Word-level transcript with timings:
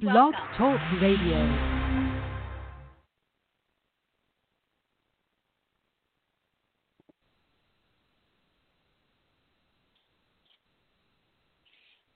Blog. 0.00 0.34
Talk 0.56 0.80
Radio. 1.00 1.36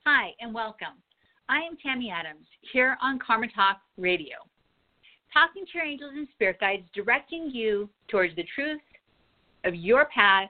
Hi, 0.05 0.31
and 0.41 0.55
welcome. 0.55 0.87
I 1.49 1.59
am 1.59 1.77
Tammy 1.83 2.11
Adams 2.11 2.47
here 2.73 2.97
on 3.03 3.19
Karma 3.19 3.49
Talk 3.55 3.79
Radio, 3.99 4.37
talking 5.33 5.65
to 5.67 5.73
your 5.75 5.85
angels 5.85 6.13
and 6.15 6.29
spirit 6.35 6.59
guides, 6.61 6.85
directing 6.95 7.51
you 7.51 7.91
towards 8.09 8.35
the 8.37 8.45
truth 8.55 8.81
of 9.65 9.75
your 9.75 10.07
path. 10.07 10.49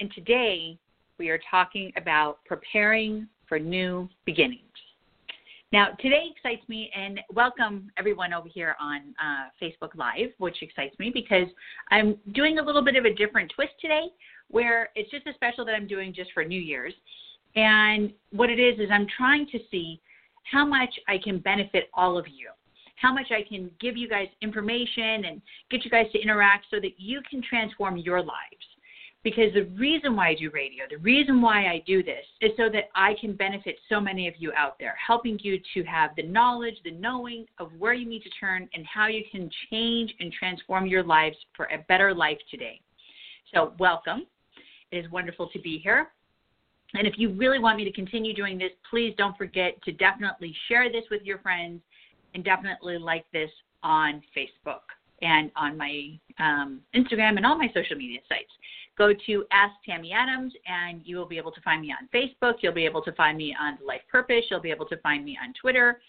And 0.00 0.12
today 0.14 0.78
we 1.18 1.30
are 1.30 1.40
talking 1.50 1.92
about 1.96 2.44
preparing 2.44 3.26
for 3.48 3.58
new 3.58 4.08
beginnings. 4.24 4.62
Now, 5.70 5.88
today 6.00 6.30
excites 6.34 6.66
me, 6.66 6.90
and 6.96 7.20
welcome 7.34 7.90
everyone 7.98 8.32
over 8.32 8.48
here 8.48 8.74
on 8.80 9.14
uh, 9.22 9.50
Facebook 9.62 9.94
Live, 9.94 10.30
which 10.38 10.62
excites 10.62 10.98
me 10.98 11.10
because 11.12 11.46
I'm 11.90 12.16
doing 12.32 12.58
a 12.58 12.62
little 12.62 12.82
bit 12.82 12.96
of 12.96 13.04
a 13.04 13.12
different 13.12 13.52
twist 13.54 13.72
today 13.78 14.06
where 14.48 14.88
it's 14.94 15.10
just 15.10 15.26
a 15.26 15.34
special 15.34 15.66
that 15.66 15.74
I'm 15.74 15.86
doing 15.86 16.14
just 16.14 16.32
for 16.32 16.42
New 16.42 16.58
Year's. 16.58 16.94
And 17.54 18.14
what 18.30 18.48
it 18.48 18.58
is, 18.58 18.80
is 18.80 18.88
I'm 18.90 19.06
trying 19.14 19.46
to 19.48 19.58
see 19.70 20.00
how 20.50 20.64
much 20.64 20.88
I 21.06 21.18
can 21.22 21.38
benefit 21.38 21.90
all 21.92 22.16
of 22.16 22.26
you, 22.26 22.48
how 22.96 23.12
much 23.12 23.26
I 23.30 23.46
can 23.46 23.70
give 23.78 23.94
you 23.94 24.08
guys 24.08 24.28
information 24.40 25.26
and 25.26 25.42
get 25.70 25.84
you 25.84 25.90
guys 25.90 26.06
to 26.12 26.18
interact 26.18 26.64
so 26.70 26.80
that 26.80 26.92
you 26.96 27.20
can 27.30 27.42
transform 27.42 27.98
your 27.98 28.20
lives. 28.20 28.64
Because 29.24 29.52
the 29.52 29.64
reason 29.76 30.14
why 30.14 30.28
I 30.28 30.34
do 30.34 30.48
radio, 30.50 30.84
the 30.88 30.98
reason 30.98 31.42
why 31.42 31.66
I 31.66 31.82
do 31.86 32.04
this 32.04 32.24
is 32.40 32.52
so 32.56 32.68
that 32.72 32.84
I 32.94 33.14
can 33.20 33.34
benefit 33.34 33.76
so 33.88 34.00
many 34.00 34.28
of 34.28 34.34
you 34.38 34.52
out 34.56 34.78
there, 34.78 34.94
helping 35.04 35.38
you 35.42 35.58
to 35.74 35.82
have 35.84 36.10
the 36.16 36.22
knowledge, 36.22 36.76
the 36.84 36.92
knowing 36.92 37.44
of 37.58 37.70
where 37.78 37.94
you 37.94 38.08
need 38.08 38.22
to 38.22 38.30
turn 38.38 38.68
and 38.74 38.86
how 38.86 39.08
you 39.08 39.24
can 39.30 39.50
change 39.70 40.14
and 40.20 40.32
transform 40.32 40.86
your 40.86 41.02
lives 41.02 41.36
for 41.56 41.66
a 41.66 41.84
better 41.88 42.14
life 42.14 42.38
today. 42.48 42.80
So, 43.52 43.72
welcome. 43.78 44.26
It 44.92 44.98
is 44.98 45.10
wonderful 45.10 45.48
to 45.52 45.58
be 45.58 45.78
here. 45.78 46.10
And 46.94 47.06
if 47.06 47.14
you 47.18 47.30
really 47.30 47.58
want 47.58 47.76
me 47.76 47.84
to 47.84 47.92
continue 47.92 48.34
doing 48.34 48.56
this, 48.56 48.70
please 48.88 49.14
don't 49.18 49.36
forget 49.36 49.82
to 49.82 49.92
definitely 49.92 50.54
share 50.68 50.90
this 50.90 51.04
with 51.10 51.22
your 51.22 51.38
friends 51.40 51.82
and 52.34 52.44
definitely 52.44 52.98
like 52.98 53.26
this 53.32 53.50
on 53.82 54.22
Facebook 54.36 54.80
and 55.22 55.50
on 55.56 55.76
my 55.76 56.18
um, 56.38 56.80
Instagram 56.94 57.36
and 57.36 57.46
all 57.46 57.58
my 57.58 57.68
social 57.74 57.96
media 57.96 58.20
sites. 58.28 58.50
Go 58.96 59.12
to 59.26 59.44
Ask 59.52 59.74
Tammy 59.86 60.12
Adams 60.12 60.52
and 60.66 61.00
you 61.04 61.16
will 61.16 61.26
be 61.26 61.38
able 61.38 61.52
to 61.52 61.60
find 61.60 61.80
me 61.80 61.92
on 61.92 62.08
Facebook. 62.12 62.54
You'll 62.60 62.72
be 62.72 62.84
able 62.84 63.02
to 63.02 63.12
find 63.12 63.38
me 63.38 63.54
on 63.60 63.78
Life 63.86 64.00
Purpose. 64.10 64.44
You'll 64.50 64.60
be 64.60 64.70
able 64.70 64.86
to 64.86 64.96
find 64.98 65.24
me 65.24 65.38
on 65.42 65.52
Twitter. 65.60 66.00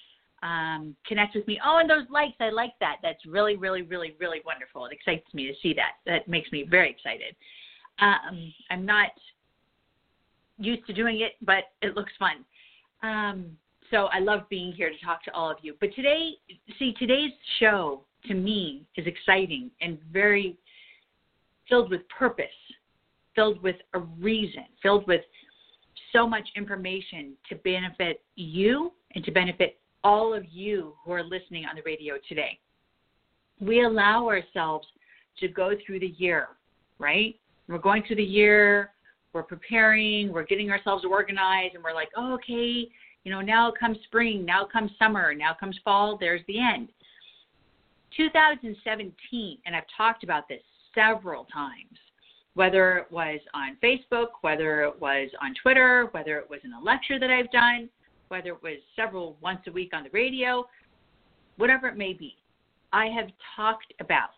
Um, 0.41 0.95
connect 1.05 1.35
with 1.35 1.45
me. 1.47 1.59
Oh, 1.63 1.77
and 1.77 1.89
those 1.89 2.09
likes, 2.09 2.35
I 2.39 2.49
like 2.49 2.73
that. 2.79 2.97
That's 3.03 3.23
really, 3.25 3.57
really, 3.57 3.81
really, 3.81 4.15
really 4.19 4.41
wonderful. 4.45 4.85
It 4.85 4.93
excites 4.93 5.31
me 5.33 5.47
to 5.47 5.53
see 5.61 5.73
that. 5.73 5.93
That 6.05 6.27
makes 6.27 6.51
me 6.51 6.65
very 6.69 6.89
excited. 6.89 7.35
Um, 7.99 8.53
I'm 8.71 8.85
not 8.85 9.09
used 10.57 10.85
to 10.87 10.93
doing 10.93 11.21
it, 11.21 11.33
but 11.41 11.65
it 11.81 11.95
looks 11.95 12.13
fun. 12.17 12.45
Um, 13.03 13.57
so 13.91 14.05
I 14.13 14.19
love 14.19 14.41
being 14.49 14.71
here 14.71 14.89
to 14.89 15.05
talk 15.05 15.23
to 15.25 15.33
all 15.33 15.49
of 15.49 15.57
you. 15.61 15.75
But 15.79 15.93
today, 15.95 16.31
see, 16.77 16.93
today's 16.99 17.31
show 17.59 18.03
to 18.27 18.33
me 18.33 18.85
is 18.97 19.05
exciting 19.07 19.71
and 19.81 19.97
very 20.11 20.57
filled 21.67 21.89
with 21.89 22.01
purpose, 22.09 22.45
filled 23.35 23.61
with 23.61 23.75
a 23.93 23.99
reason, 23.99 24.65
filled 24.81 25.07
with 25.07 25.21
so 26.11 26.27
much 26.27 26.47
information 26.55 27.33
to 27.47 27.55
benefit 27.55 28.21
you 28.35 28.91
and 29.15 29.23
to 29.23 29.31
benefit 29.31 29.79
all 30.03 30.33
of 30.33 30.43
you 30.49 30.93
who 31.03 31.11
are 31.11 31.23
listening 31.23 31.65
on 31.65 31.75
the 31.75 31.81
radio 31.85 32.15
today. 32.27 32.57
We 33.61 33.83
allow 33.83 34.27
ourselves 34.27 34.87
to 35.39 35.47
go 35.47 35.71
through 35.85 35.99
the 35.99 36.13
year, 36.17 36.49
right? 36.97 37.35
We're 37.67 37.77
going 37.77 38.03
through 38.07 38.15
the 38.17 38.23
year, 38.23 38.91
we're 39.33 39.43
preparing, 39.43 40.31
we're 40.33 40.45
getting 40.45 40.71
ourselves 40.71 41.05
organized, 41.05 41.75
and 41.75 41.83
we're 41.83 41.93
like, 41.93 42.09
oh, 42.17 42.33
okay, 42.35 42.87
you 43.23 43.31
know, 43.31 43.41
now 43.41 43.71
comes 43.77 43.97
spring, 44.05 44.45
now 44.45 44.65
comes 44.65 44.91
summer, 44.97 45.33
now 45.35 45.55
comes 45.59 45.77
fall, 45.83 46.17
there's 46.19 46.41
the 46.47 46.59
end. 46.59 46.89
2017, 48.15 49.57
and 49.65 49.75
I've 49.75 49.83
talked 49.95 50.23
about 50.23 50.47
this 50.47 50.61
several 50.95 51.45
times, 51.45 51.97
whether 52.53 52.97
it 52.97 53.11
was 53.11 53.39
on 53.53 53.77
Facebook, 53.81 54.29
whether 54.41 54.83
it 54.83 54.99
was 54.99 55.29
on 55.41 55.53
Twitter, 55.61 56.07
whether 56.11 56.37
it 56.37 56.49
was 56.49 56.59
in 56.63 56.73
a 56.73 56.79
lecture 56.79 57.19
that 57.19 57.29
I've 57.29 57.51
done, 57.51 57.89
whether 58.29 58.49
it 58.49 58.63
was 58.63 58.77
several 58.95 59.37
once 59.41 59.61
a 59.67 59.71
week 59.71 59.91
on 59.93 60.03
the 60.03 60.09
radio, 60.11 60.67
whatever 61.57 61.87
it 61.87 61.97
may 61.97 62.13
be. 62.13 62.35
I 62.91 63.07
have 63.07 63.29
talked 63.55 63.93
about 63.99 64.29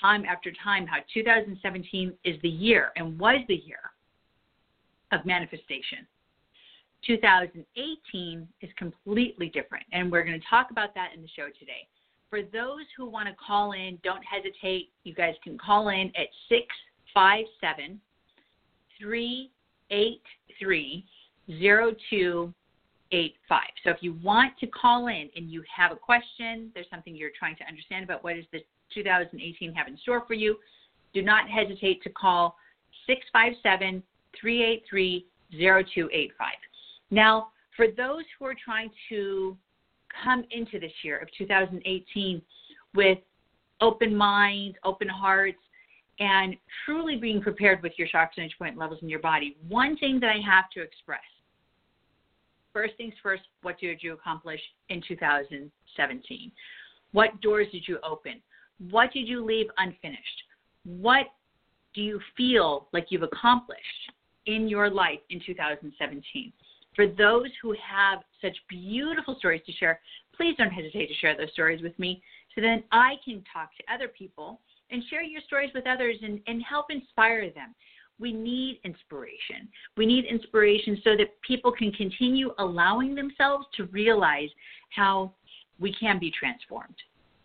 time 0.00 0.24
after 0.24 0.52
time 0.62 0.86
how 0.86 0.98
2017 1.12 2.12
is 2.24 2.36
the 2.42 2.48
year 2.48 2.92
and 2.96 3.18
was 3.18 3.40
the 3.48 3.56
year 3.56 3.90
of 5.12 5.24
manifestation. 5.26 6.06
2018 7.06 8.46
is 8.60 8.70
completely 8.76 9.48
different, 9.48 9.84
and 9.92 10.12
we're 10.12 10.22
going 10.22 10.38
to 10.38 10.46
talk 10.48 10.70
about 10.70 10.94
that 10.94 11.10
in 11.14 11.22
the 11.22 11.28
show 11.28 11.46
today. 11.58 11.88
For 12.30 12.42
those 12.42 12.86
who 12.96 13.04
want 13.06 13.28
to 13.28 13.34
call 13.34 13.72
in, 13.72 13.98
don't 14.04 14.22
hesitate. 14.24 14.90
You 15.02 15.14
guys 15.14 15.34
can 15.42 15.58
call 15.58 15.88
in 15.88 16.12
at 16.16 16.28
657 16.48 18.00
383 19.00 21.04
0285. 21.48 23.62
So 23.82 23.90
if 23.90 23.96
you 24.00 24.12
want 24.22 24.56
to 24.60 24.68
call 24.68 25.08
in 25.08 25.28
and 25.34 25.50
you 25.50 25.64
have 25.76 25.90
a 25.90 25.96
question, 25.96 26.70
there's 26.72 26.86
something 26.88 27.16
you're 27.16 27.32
trying 27.36 27.56
to 27.56 27.66
understand 27.66 28.04
about 28.04 28.22
what 28.22 28.36
does 28.36 28.44
the 28.52 28.60
2018 28.94 29.74
have 29.74 29.88
in 29.88 29.98
store 29.98 30.22
for 30.26 30.34
you, 30.34 30.56
do 31.12 31.22
not 31.22 31.50
hesitate 31.50 32.00
to 32.04 32.10
call 32.10 32.54
657 33.08 34.04
383 34.40 35.26
0285. 35.58 36.52
Now, 37.10 37.48
for 37.76 37.88
those 37.88 38.22
who 38.38 38.44
are 38.44 38.54
trying 38.54 38.92
to 39.08 39.56
come 40.24 40.44
into 40.50 40.78
this 40.78 40.92
year 41.02 41.18
of 41.18 41.28
2018 41.36 42.42
with 42.94 43.18
open 43.80 44.14
minds, 44.14 44.76
open 44.84 45.08
hearts, 45.08 45.58
and 46.18 46.54
truly 46.84 47.16
being 47.16 47.40
prepared 47.40 47.82
with 47.82 47.92
your 47.96 48.08
chakras 48.08 48.38
and 48.38 48.52
point 48.58 48.76
levels 48.76 48.98
in 49.02 49.08
your 49.08 49.20
body, 49.20 49.56
one 49.68 49.96
thing 49.96 50.20
that 50.20 50.28
I 50.28 50.40
have 50.44 50.68
to 50.74 50.82
express 50.82 51.20
first 52.72 52.96
things 52.96 53.14
first, 53.22 53.42
what 53.62 53.78
did 53.78 54.02
you 54.02 54.12
accomplish 54.12 54.60
in 54.88 55.02
2017? 55.06 56.52
What 57.12 57.40
doors 57.40 57.66
did 57.72 57.84
you 57.86 57.98
open? 58.04 58.40
What 58.90 59.12
did 59.12 59.28
you 59.28 59.44
leave 59.44 59.66
unfinished? 59.78 60.42
What 60.84 61.26
do 61.94 62.02
you 62.02 62.20
feel 62.36 62.88
like 62.92 63.06
you've 63.10 63.22
accomplished 63.22 63.82
in 64.46 64.68
your 64.68 64.88
life 64.88 65.18
in 65.30 65.40
2017? 65.44 66.52
For 66.94 67.06
those 67.06 67.48
who 67.62 67.74
have 67.74 68.20
such 68.42 68.56
beautiful 68.68 69.36
stories 69.38 69.62
to 69.66 69.72
share, 69.72 70.00
please 70.36 70.56
don't 70.56 70.70
hesitate 70.70 71.06
to 71.06 71.14
share 71.14 71.36
those 71.36 71.52
stories 71.52 71.82
with 71.82 71.98
me 71.98 72.22
so 72.54 72.60
then 72.60 72.82
I 72.90 73.14
can 73.24 73.44
talk 73.52 73.70
to 73.76 73.94
other 73.94 74.08
people 74.08 74.60
and 74.90 75.02
share 75.08 75.22
your 75.22 75.40
stories 75.46 75.70
with 75.74 75.86
others 75.86 76.16
and, 76.22 76.40
and 76.46 76.62
help 76.62 76.86
inspire 76.90 77.50
them. 77.50 77.74
We 78.18 78.32
need 78.32 78.80
inspiration. 78.84 79.68
We 79.96 80.04
need 80.04 80.24
inspiration 80.26 81.00
so 81.04 81.16
that 81.16 81.40
people 81.46 81.72
can 81.72 81.92
continue 81.92 82.52
allowing 82.58 83.14
themselves 83.14 83.66
to 83.76 83.84
realize 83.86 84.50
how 84.90 85.32
we 85.78 85.94
can 85.98 86.18
be 86.18 86.30
transformed. 86.38 86.96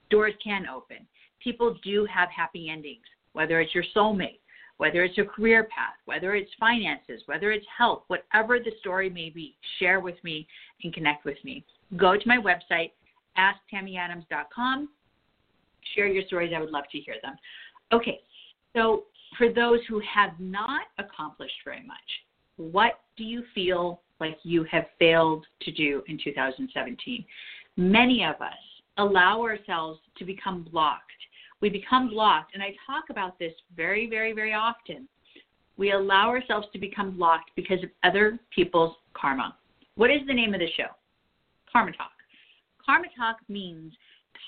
Doors 0.09 0.33
can 0.43 0.65
open. 0.67 1.07
People 1.41 1.77
do 1.83 2.05
have 2.13 2.29
happy 2.29 2.69
endings, 2.69 3.05
whether 3.33 3.61
it's 3.61 3.73
your 3.73 3.85
soulmate, 3.95 4.39
whether 4.77 5.03
it's 5.03 5.17
a 5.17 5.23
career 5.23 5.63
path, 5.63 5.95
whether 6.05 6.35
it's 6.35 6.51
finances, 6.59 7.21
whether 7.27 7.51
it's 7.51 7.65
health, 7.75 8.03
whatever 8.07 8.59
the 8.59 8.71
story 8.79 9.09
may 9.09 9.29
be, 9.29 9.55
share 9.79 9.99
with 9.99 10.21
me 10.23 10.47
and 10.83 10.93
connect 10.93 11.25
with 11.25 11.37
me. 11.43 11.65
Go 11.97 12.17
to 12.17 12.27
my 12.27 12.37
website, 12.37 12.91
asktammyadams.com. 13.37 14.89
Share 15.95 16.07
your 16.07 16.23
stories. 16.27 16.51
I 16.55 16.59
would 16.59 16.71
love 16.71 16.85
to 16.91 16.99
hear 16.99 17.15
them. 17.23 17.35
Okay, 17.93 18.19
so 18.75 19.03
for 19.37 19.51
those 19.51 19.79
who 19.87 20.01
have 20.01 20.31
not 20.39 20.83
accomplished 20.97 21.55
very 21.63 21.85
much, 21.85 21.97
what 22.57 22.99
do 23.17 23.23
you 23.23 23.43
feel 23.53 24.01
like 24.19 24.37
you 24.43 24.65
have 24.71 24.85
failed 24.97 25.45
to 25.61 25.71
do 25.71 26.01
in 26.07 26.19
2017? 26.23 27.25
Many 27.77 28.23
of 28.23 28.35
us 28.41 28.53
allow 28.97 29.41
ourselves 29.41 29.99
to 30.17 30.25
become 30.25 30.67
blocked. 30.71 31.01
We 31.65 31.71
become 31.71 32.09
blocked, 32.09 32.53
and 32.53 32.61
I 32.61 32.75
talk 32.85 33.05
about 33.09 33.39
this 33.39 33.51
very, 33.75 34.07
very, 34.07 34.33
very 34.33 34.53
often. 34.53 35.07
We 35.77 35.93
allow 35.93 36.29
ourselves 36.29 36.67
to 36.73 36.77
become 36.77 37.17
blocked 37.17 37.49
because 37.55 37.81
of 37.81 37.89
other 38.03 38.37
people's 38.53 38.95
karma. 39.15 39.55
What 39.95 40.11
is 40.11 40.19
the 40.27 40.33
name 40.35 40.53
of 40.53 40.59
the 40.59 40.69
show? 40.77 40.89
Karma 41.71 41.91
Talk. 41.93 42.11
Karma 42.85 43.07
Talk 43.17 43.37
means 43.49 43.93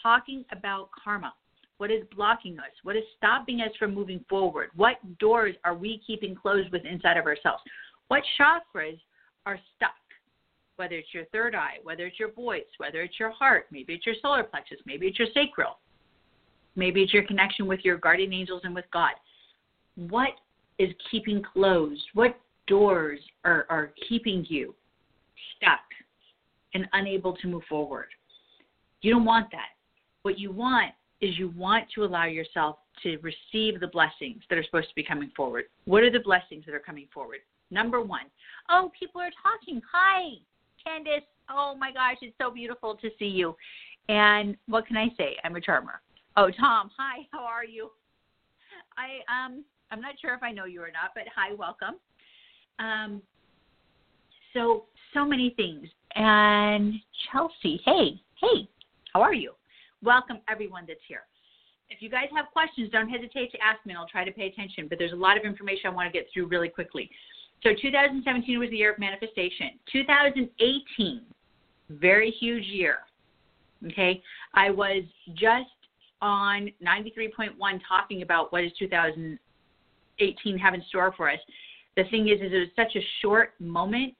talking 0.03 0.45
about 0.51 0.89
karma. 1.03 1.33
What 1.79 1.89
is 1.89 2.03
blocking 2.15 2.59
us? 2.59 2.69
What 2.83 2.95
is 2.95 3.03
stopping 3.17 3.61
us 3.61 3.71
from 3.79 3.95
moving 3.95 4.23
forward? 4.29 4.69
What 4.75 4.97
doors 5.17 5.55
are 5.63 5.73
we 5.73 5.99
keeping 6.05 6.35
closed 6.35 6.71
with 6.71 6.85
inside 6.85 7.17
of 7.17 7.25
ourselves? 7.25 7.63
What 8.09 8.21
chakras 8.39 8.99
are 9.47 9.57
stuck? 9.75 9.89
whether 10.75 10.93
it's 10.93 11.11
your 11.11 11.25
third 11.31 11.55
eye, 11.55 11.77
whether 11.81 12.05
it's 12.05 12.19
your 12.19 12.31
voice, 12.33 12.69
whether 12.77 13.01
it's 13.01 13.19
your 13.19 13.31
heart, 13.31 13.65
maybe 13.71 13.93
it's 13.93 14.05
your 14.05 14.13
solar 14.21 14.43
plexus, 14.43 14.77
maybe 14.85 15.07
it's 15.07 15.17
your 15.17 15.27
sacral, 15.33 15.79
maybe 16.77 17.01
it's 17.01 17.13
your 17.13 17.23
connection 17.23 17.67
with 17.67 17.81
your 17.83 17.97
guardian 17.97 18.31
angels 18.31 18.61
and 18.63 18.73
with 18.73 18.85
God. 18.93 19.11
What 19.95 20.29
is 20.79 20.89
keeping 21.11 21.43
closed? 21.43 22.03
What 22.13 22.39
doors 22.67 23.19
are, 23.43 23.65
are 23.69 23.91
keeping 24.07 24.45
you 24.47 24.73
stuck 25.57 25.79
and 26.73 26.87
unable 26.93 27.35
to 27.37 27.47
move 27.47 27.63
forward? 27.67 28.07
You 29.01 29.11
don't 29.13 29.25
want 29.25 29.51
that. 29.51 29.69
What 30.21 30.39
you 30.39 30.51
want 30.51 30.93
is 31.19 31.37
you 31.37 31.53
want 31.57 31.85
to 31.95 32.03
allow 32.03 32.25
yourself 32.25 32.77
to 33.03 33.17
receive 33.17 33.79
the 33.79 33.87
blessings 33.87 34.43
that 34.49 34.57
are 34.57 34.63
supposed 34.63 34.89
to 34.89 34.95
be 34.95 35.03
coming 35.03 35.31
forward. 35.35 35.65
What 35.85 36.03
are 36.03 36.11
the 36.11 36.19
blessings 36.19 36.65
that 36.65 36.75
are 36.75 36.79
coming 36.79 37.07
forward? 37.13 37.39
Number 37.71 38.01
one, 38.01 38.25
oh, 38.69 38.91
people 38.97 39.19
are 39.21 39.31
talking. 39.41 39.81
Hi, 39.91 40.35
Candace. 40.83 41.25
Oh 41.49 41.75
my 41.77 41.91
gosh, 41.91 42.17
it's 42.21 42.35
so 42.39 42.51
beautiful 42.51 42.95
to 42.95 43.09
see 43.17 43.25
you. 43.25 43.55
And 44.09 44.55
what 44.67 44.87
can 44.87 44.95
I 44.95 45.07
say? 45.17 45.37
I'm 45.43 45.55
a 45.55 45.61
charmer. 45.61 46.01
Oh, 46.37 46.51
Tom. 46.51 46.91
Hi, 46.99 47.25
how 47.31 47.43
are 47.43 47.65
you? 47.65 47.89
I 48.95 49.21
um 49.33 49.65
I'm 49.89 49.99
not 49.99 50.13
sure 50.21 50.35
if 50.35 50.43
I 50.43 50.51
know 50.51 50.65
you 50.65 50.81
or 50.81 50.91
not, 50.91 51.11
but 51.15 51.23
hi, 51.35 51.55
welcome. 51.55 51.95
Um, 52.77 53.23
so 54.53 54.85
so 55.15 55.25
many 55.25 55.55
things. 55.57 55.87
And 56.13 56.93
Chelsea, 57.31 57.81
hey, 57.85 58.21
hey, 58.39 58.69
how 59.13 59.21
are 59.21 59.33
you? 59.33 59.53
Welcome 60.03 60.37
everyone 60.47 60.85
that's 60.87 60.99
here. 61.07 61.23
If 61.89 62.03
you 62.03 62.09
guys 62.09 62.27
have 62.35 62.45
questions, 62.53 62.91
don't 62.91 63.09
hesitate 63.09 63.51
to 63.53 63.57
ask 63.63 63.83
me, 63.83 63.93
and 63.93 63.97
I'll 63.97 64.07
try 64.07 64.23
to 64.23 64.31
pay 64.31 64.45
attention. 64.45 64.87
But 64.87 64.99
there's 64.99 65.13
a 65.13 65.15
lot 65.15 65.37
of 65.37 65.43
information 65.43 65.87
I 65.87 65.89
want 65.89 66.11
to 66.11 66.17
get 66.17 66.27
through 66.31 66.47
really 66.47 66.69
quickly. 66.69 67.09
So 67.63 67.71
2017 67.81 68.59
was 68.59 68.69
the 68.69 68.77
year 68.77 68.91
of 68.93 68.99
manifestation. 68.99 69.71
2018, 69.91 71.21
very 71.89 72.29
huge 72.29 72.65
year. 72.65 72.97
Okay, 73.87 74.21
I 74.53 74.69
was 74.69 75.03
just 75.33 75.69
on 76.21 76.71
93.1 76.83 77.55
talking 77.87 78.21
about 78.21 78.51
what 78.51 78.63
is 78.63 78.71
2018 78.79 80.57
have 80.57 80.73
in 80.73 80.83
store 80.89 81.13
for 81.15 81.29
us. 81.29 81.39
The 81.95 82.03
thing 82.05 82.27
is, 82.29 82.39
is 82.41 82.53
it 82.53 82.59
was 82.59 82.67
such 82.75 82.95
a 82.95 83.05
short 83.21 83.53
moment 83.59 84.13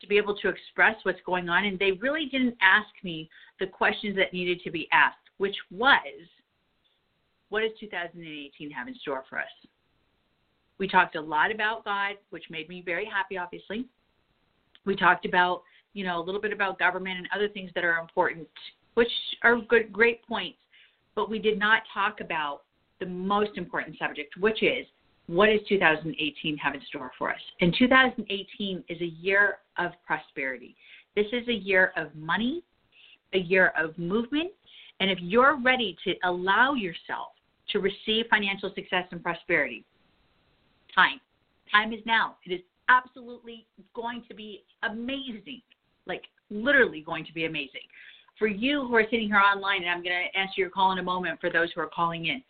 to 0.00 0.06
be 0.06 0.16
able 0.16 0.36
to 0.36 0.48
express 0.48 0.96
what's 1.04 1.20
going 1.24 1.48
on, 1.48 1.64
and 1.64 1.78
they 1.78 1.92
really 1.92 2.26
didn't 2.26 2.56
ask 2.60 2.88
me 3.02 3.28
the 3.60 3.66
questions 3.66 4.16
that 4.16 4.32
needed 4.32 4.60
to 4.62 4.70
be 4.70 4.88
asked, 4.92 5.16
which 5.38 5.56
was, 5.70 5.98
what 7.48 7.60
does 7.60 7.70
2018 7.80 8.70
have 8.70 8.88
in 8.88 8.94
store 8.96 9.24
for 9.28 9.38
us? 9.38 9.44
We 10.78 10.88
talked 10.88 11.14
a 11.16 11.20
lot 11.20 11.52
about 11.52 11.84
God, 11.84 12.16
which 12.30 12.44
made 12.50 12.68
me 12.68 12.82
very 12.84 13.06
happy, 13.06 13.38
obviously. 13.38 13.86
We 14.84 14.96
talked 14.96 15.24
about, 15.24 15.62
you 15.92 16.04
know, 16.04 16.18
a 16.18 16.22
little 16.22 16.40
bit 16.40 16.52
about 16.52 16.78
government 16.78 17.18
and 17.18 17.28
other 17.34 17.48
things 17.48 17.70
that 17.74 17.84
are 17.84 17.98
important, 17.98 18.48
which 18.94 19.10
are 19.42 19.60
good, 19.60 19.92
great 19.92 20.26
points. 20.26 20.58
But 21.14 21.30
we 21.30 21.38
did 21.38 21.58
not 21.58 21.82
talk 21.92 22.20
about 22.20 22.62
the 23.00 23.06
most 23.06 23.56
important 23.56 23.98
subject, 23.98 24.36
which 24.38 24.62
is 24.62 24.86
what 25.26 25.46
does 25.46 25.60
2018 25.68 26.56
have 26.58 26.74
in 26.74 26.80
store 26.88 27.10
for 27.18 27.30
us? 27.30 27.40
And 27.60 27.74
2018 27.78 28.84
is 28.88 29.00
a 29.00 29.06
year 29.06 29.58
of 29.78 29.92
prosperity. 30.06 30.76
This 31.16 31.26
is 31.32 31.48
a 31.48 31.54
year 31.54 31.92
of 31.96 32.14
money, 32.14 32.62
a 33.32 33.38
year 33.38 33.72
of 33.78 33.96
movement. 33.98 34.50
And 35.00 35.10
if 35.10 35.18
you're 35.20 35.58
ready 35.60 35.96
to 36.04 36.14
allow 36.24 36.74
yourself 36.74 37.28
to 37.70 37.78
receive 37.78 38.26
financial 38.30 38.70
success 38.74 39.04
and 39.10 39.22
prosperity, 39.22 39.84
time. 40.94 41.20
Time 41.70 41.92
is 41.92 42.00
now. 42.04 42.36
It 42.44 42.52
is 42.52 42.60
absolutely 42.88 43.66
going 43.94 44.24
to 44.28 44.34
be 44.34 44.64
amazing. 44.82 45.62
Like 46.06 46.22
literally 46.50 47.00
going 47.00 47.24
to 47.24 47.32
be 47.32 47.46
amazing. 47.46 47.80
For 48.38 48.46
you 48.48 48.86
who 48.86 48.94
are 48.96 49.04
sitting 49.04 49.28
here 49.28 49.38
online, 49.38 49.82
and 49.82 49.90
I'm 49.90 50.02
going 50.02 50.16
to 50.16 50.38
answer 50.38 50.54
your 50.56 50.70
call 50.70 50.92
in 50.92 50.98
a 50.98 51.02
moment 51.02 51.40
for 51.40 51.50
those 51.50 51.70
who 51.74 51.80
are 51.80 51.90
calling 51.94 52.26
in, 52.26 52.42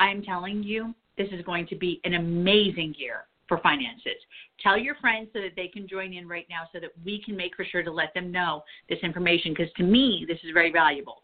I'm 0.00 0.22
telling 0.22 0.62
you, 0.62 0.94
this 1.16 1.28
is 1.32 1.44
going 1.44 1.66
to 1.68 1.76
be 1.76 2.00
an 2.04 2.14
amazing 2.14 2.94
year 2.96 3.26
for 3.48 3.58
finances. 3.58 4.20
Tell 4.62 4.78
your 4.78 4.94
friends 4.96 5.28
so 5.32 5.40
that 5.40 5.52
they 5.56 5.68
can 5.68 5.88
join 5.88 6.12
in 6.12 6.28
right 6.28 6.46
now 6.48 6.62
so 6.72 6.80
that 6.80 6.90
we 7.04 7.22
can 7.22 7.36
make 7.36 7.56
for 7.56 7.64
sure 7.64 7.82
to 7.82 7.90
let 7.90 8.14
them 8.14 8.30
know 8.30 8.62
this 8.88 8.98
information 9.02 9.52
because 9.52 9.72
to 9.76 9.82
me, 9.82 10.24
this 10.28 10.38
is 10.44 10.50
very 10.52 10.70
valuable. 10.70 11.22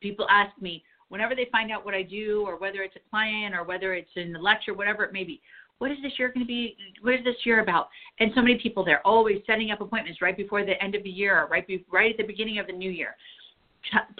People 0.00 0.26
ask 0.28 0.50
me, 0.60 0.84
whenever 1.08 1.34
they 1.34 1.46
find 1.52 1.70
out 1.70 1.84
what 1.84 1.94
I 1.94 2.02
do, 2.02 2.42
or 2.46 2.58
whether 2.58 2.82
it's 2.82 2.96
a 2.96 3.10
client, 3.10 3.54
or 3.54 3.64
whether 3.64 3.94
it's 3.94 4.10
in 4.16 4.32
the 4.32 4.38
lecture, 4.38 4.74
whatever 4.74 5.04
it 5.04 5.12
may 5.12 5.24
be, 5.24 5.40
what 5.82 5.90
is 5.90 5.98
this 6.00 6.12
year 6.16 6.28
going 6.28 6.46
to 6.46 6.46
be? 6.46 6.76
What 7.00 7.14
is 7.14 7.24
this 7.24 7.34
year 7.44 7.60
about? 7.60 7.88
And 8.20 8.30
so 8.36 8.40
many 8.40 8.56
people, 8.62 8.84
they're 8.84 9.04
always 9.04 9.38
setting 9.48 9.72
up 9.72 9.80
appointments 9.80 10.22
right 10.22 10.36
before 10.36 10.64
the 10.64 10.80
end 10.80 10.94
of 10.94 11.02
the 11.02 11.10
year, 11.10 11.36
or 11.36 11.48
right, 11.48 11.66
be, 11.66 11.84
right 11.92 12.12
at 12.12 12.16
the 12.16 12.22
beginning 12.22 12.60
of 12.60 12.68
the 12.68 12.72
new 12.72 12.88
year. 12.88 13.16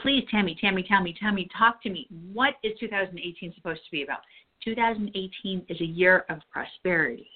Please, 0.03 0.25
Tammy, 0.29 0.57
Tammy, 0.61 0.83
tell 0.83 1.01
me, 1.01 1.15
tell 1.21 1.31
me, 1.31 1.49
talk 1.57 1.81
to 1.85 1.89
me. 1.89 2.09
What 2.33 2.55
is 2.65 2.73
2018 2.81 3.55
supposed 3.55 3.79
to 3.85 3.91
be 3.93 4.03
about? 4.03 4.19
2018 4.65 5.67
is 5.69 5.81
a 5.81 5.85
year 5.85 6.25
of 6.31 6.39
prosperity. 6.53 7.29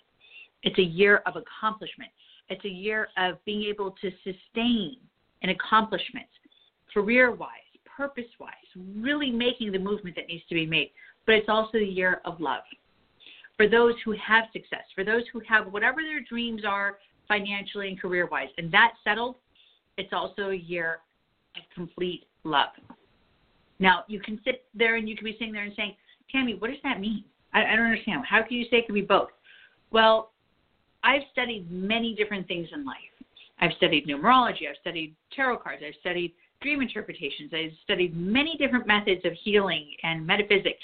It's 0.64 0.78
a 0.80 0.82
year 0.82 1.22
of 1.24 1.34
accomplishment. 1.36 2.10
It's 2.48 2.64
a 2.64 2.68
year 2.68 3.06
of 3.16 3.36
being 3.44 3.62
able 3.62 3.94
to 4.02 4.10
sustain 4.24 4.96
an 5.42 5.50
accomplishment 5.50 6.26
career 6.92 7.30
wise, 7.30 7.50
purpose 7.96 8.24
wise, 8.40 8.50
really 8.96 9.30
making 9.30 9.70
the 9.70 9.78
movement 9.78 10.16
that 10.16 10.26
needs 10.26 10.42
to 10.48 10.56
be 10.56 10.66
made. 10.66 10.90
But 11.26 11.36
it's 11.36 11.48
also 11.48 11.78
the 11.78 11.84
year 11.84 12.20
of 12.24 12.40
love. 12.40 12.64
For 13.56 13.68
those 13.68 13.94
who 14.04 14.12
have 14.12 14.44
success, 14.52 14.84
for 14.94 15.04
those 15.04 15.22
who 15.32 15.40
have 15.48 15.72
whatever 15.72 16.02
their 16.02 16.20
dreams 16.20 16.62
are 16.66 16.98
financially 17.26 17.88
and 17.88 18.00
career 18.00 18.26
wise, 18.26 18.48
and 18.58 18.70
that 18.72 18.92
settled, 19.02 19.36
it's 19.96 20.12
also 20.12 20.50
a 20.50 20.54
year 20.54 20.98
of 21.56 21.62
complete 21.74 22.24
love. 22.44 22.68
Now, 23.78 24.04
you 24.08 24.20
can 24.20 24.40
sit 24.44 24.64
there 24.74 24.96
and 24.96 25.08
you 25.08 25.16
can 25.16 25.24
be 25.24 25.32
sitting 25.32 25.52
there 25.52 25.64
and 25.64 25.72
saying, 25.76 25.96
Tammy, 26.30 26.54
what 26.54 26.68
does 26.68 26.80
that 26.82 27.00
mean? 27.00 27.24
I, 27.54 27.64
I 27.64 27.76
don't 27.76 27.86
understand. 27.86 28.24
How 28.28 28.42
can 28.42 28.56
you 28.56 28.64
say 28.64 28.78
it 28.78 28.86
can 28.86 28.94
be 28.94 29.02
both? 29.02 29.30
Well, 29.90 30.32
I've 31.02 31.22
studied 31.32 31.70
many 31.70 32.14
different 32.14 32.46
things 32.48 32.68
in 32.74 32.84
life. 32.84 32.96
I've 33.60 33.72
studied 33.78 34.06
numerology, 34.06 34.68
I've 34.68 34.76
studied 34.80 35.14
tarot 35.34 35.58
cards, 35.58 35.82
I've 35.86 35.94
studied 36.00 36.34
dream 36.60 36.82
interpretations. 36.82 37.52
I've 37.52 37.72
studied 37.84 38.16
many 38.16 38.56
different 38.56 38.86
methods 38.86 39.24
of 39.24 39.32
healing 39.44 39.86
and 40.02 40.26
metaphysics, 40.26 40.82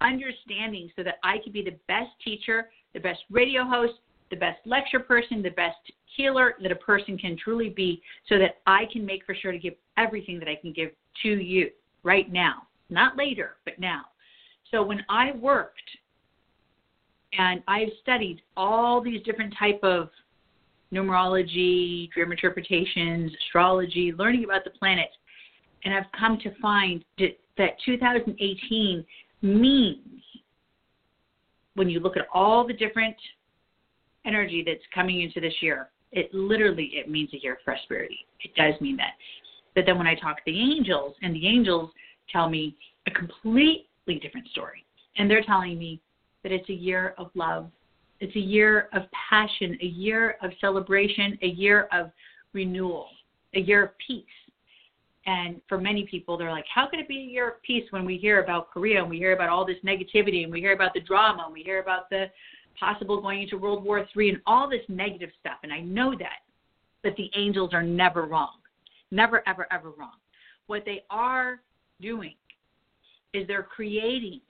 understanding 0.00 0.90
so 0.96 1.02
that 1.02 1.18
I 1.22 1.38
could 1.42 1.52
be 1.52 1.62
the 1.62 1.76
best 1.88 2.10
teacher, 2.24 2.70
the 2.94 3.00
best 3.00 3.20
radio 3.30 3.64
host, 3.64 3.94
the 4.30 4.36
best 4.36 4.58
lecture 4.66 5.00
person, 5.00 5.42
the 5.42 5.50
best 5.50 5.76
healer 6.16 6.54
that 6.62 6.72
a 6.72 6.76
person 6.76 7.16
can 7.16 7.36
truly 7.42 7.70
be, 7.70 8.02
so 8.28 8.38
that 8.38 8.58
I 8.66 8.84
can 8.92 9.04
make 9.06 9.24
for 9.24 9.34
sure 9.34 9.52
to 9.52 9.58
give 9.58 9.74
everything 9.96 10.38
that 10.38 10.48
I 10.48 10.56
can 10.56 10.72
give 10.72 10.90
to 11.22 11.28
you 11.28 11.70
right 12.02 12.30
now, 12.30 12.62
not 12.90 13.16
later, 13.16 13.56
but 13.64 13.78
now. 13.78 14.02
So 14.70 14.82
when 14.82 15.04
I 15.08 15.32
worked 15.32 15.80
and 17.32 17.62
I've 17.68 17.88
studied 18.02 18.42
all 18.56 19.02
these 19.02 19.22
different 19.22 19.54
type 19.58 19.80
of 19.82 20.10
numerology, 20.92 22.10
dream 22.12 22.32
interpretations, 22.32 23.32
astrology, 23.46 24.12
learning 24.16 24.44
about 24.44 24.64
the 24.64 24.70
planets. 24.70 25.12
And 25.84 25.94
I've 25.94 26.10
come 26.18 26.38
to 26.42 26.50
find 26.60 27.04
that 27.18 27.76
2018 27.84 29.04
means, 29.42 30.22
when 31.74 31.88
you 31.88 32.00
look 32.00 32.16
at 32.16 32.26
all 32.32 32.66
the 32.66 32.72
different 32.72 33.16
energy 34.24 34.62
that's 34.66 34.82
coming 34.94 35.22
into 35.22 35.40
this 35.40 35.54
year, 35.60 35.90
it 36.12 36.32
literally 36.32 36.90
it 36.94 37.08
means 37.08 37.30
a 37.34 37.38
year 37.38 37.54
of 37.54 37.64
prosperity. 37.64 38.26
It 38.40 38.54
does 38.54 38.80
mean 38.80 38.96
that. 38.96 39.12
But 39.74 39.84
then 39.86 39.98
when 39.98 40.06
I 40.06 40.14
talk 40.14 40.38
to 40.38 40.42
the 40.46 40.60
angels, 40.60 41.14
and 41.22 41.34
the 41.34 41.46
angels 41.46 41.90
tell 42.32 42.48
me 42.48 42.76
a 43.06 43.10
completely 43.10 44.18
different 44.20 44.48
story, 44.48 44.84
and 45.16 45.30
they're 45.30 45.44
telling 45.44 45.78
me 45.78 46.00
that 46.42 46.52
it's 46.52 46.68
a 46.68 46.74
year 46.74 47.14
of 47.18 47.30
love 47.34 47.70
it's 48.20 48.34
a 48.34 48.40
year 48.40 48.88
of 48.92 49.02
passion, 49.30 49.78
a 49.80 49.86
year 49.86 50.36
of 50.42 50.50
celebration, 50.60 51.38
a 51.42 51.46
year 51.46 51.88
of 51.92 52.10
renewal, 52.52 53.08
a 53.54 53.60
year 53.60 53.84
of 53.84 53.90
peace. 54.04 54.24
And 55.28 55.60
for 55.68 55.76
many 55.76 56.06
people, 56.10 56.38
they're 56.38 56.50
like, 56.50 56.64
how 56.74 56.88
could 56.88 57.00
it 57.00 57.06
be 57.06 57.18
a 57.18 57.20
year 57.20 57.50
of 57.50 57.62
peace 57.62 57.84
when 57.90 58.06
we 58.06 58.16
hear 58.16 58.42
about 58.42 58.70
Korea 58.70 59.02
and 59.02 59.10
we 59.10 59.18
hear 59.18 59.34
about 59.34 59.50
all 59.50 59.66
this 59.66 59.76
negativity 59.84 60.42
and 60.42 60.50
we 60.50 60.58
hear 60.58 60.72
about 60.72 60.94
the 60.94 61.00
drama 61.00 61.42
and 61.44 61.52
we 61.52 61.62
hear 61.62 61.82
about 61.82 62.08
the 62.08 62.30
possible 62.80 63.20
going 63.20 63.42
into 63.42 63.58
World 63.58 63.84
War 63.84 64.06
III 64.16 64.30
and 64.30 64.40
all 64.46 64.70
this 64.70 64.80
negative 64.88 65.28
stuff? 65.38 65.58
And 65.62 65.70
I 65.70 65.80
know 65.80 66.12
that, 66.18 66.38
but 67.02 67.14
the 67.16 67.30
angels 67.36 67.74
are 67.74 67.82
never 67.82 68.24
wrong. 68.24 68.54
Never, 69.10 69.46
ever, 69.46 69.66
ever 69.70 69.90
wrong. 69.90 70.16
What 70.66 70.86
they 70.86 71.02
are 71.10 71.60
doing 72.00 72.34
is 73.34 73.46
they're 73.46 73.62
creating 73.62 74.40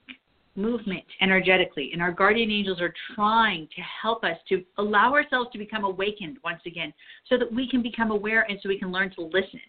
movement 0.54 1.04
energetically. 1.20 1.90
And 1.92 2.00
our 2.00 2.12
guardian 2.12 2.52
angels 2.52 2.80
are 2.80 2.94
trying 3.16 3.66
to 3.74 3.82
help 3.82 4.22
us 4.22 4.36
to 4.48 4.62
allow 4.76 5.12
ourselves 5.12 5.50
to 5.54 5.58
become 5.58 5.82
awakened 5.82 6.36
once 6.44 6.60
again 6.66 6.94
so 7.28 7.36
that 7.36 7.52
we 7.52 7.68
can 7.68 7.82
become 7.82 8.12
aware 8.12 8.46
and 8.48 8.60
so 8.62 8.68
we 8.68 8.78
can 8.78 8.92
learn 8.92 9.10
to 9.16 9.22
listen. 9.22 9.60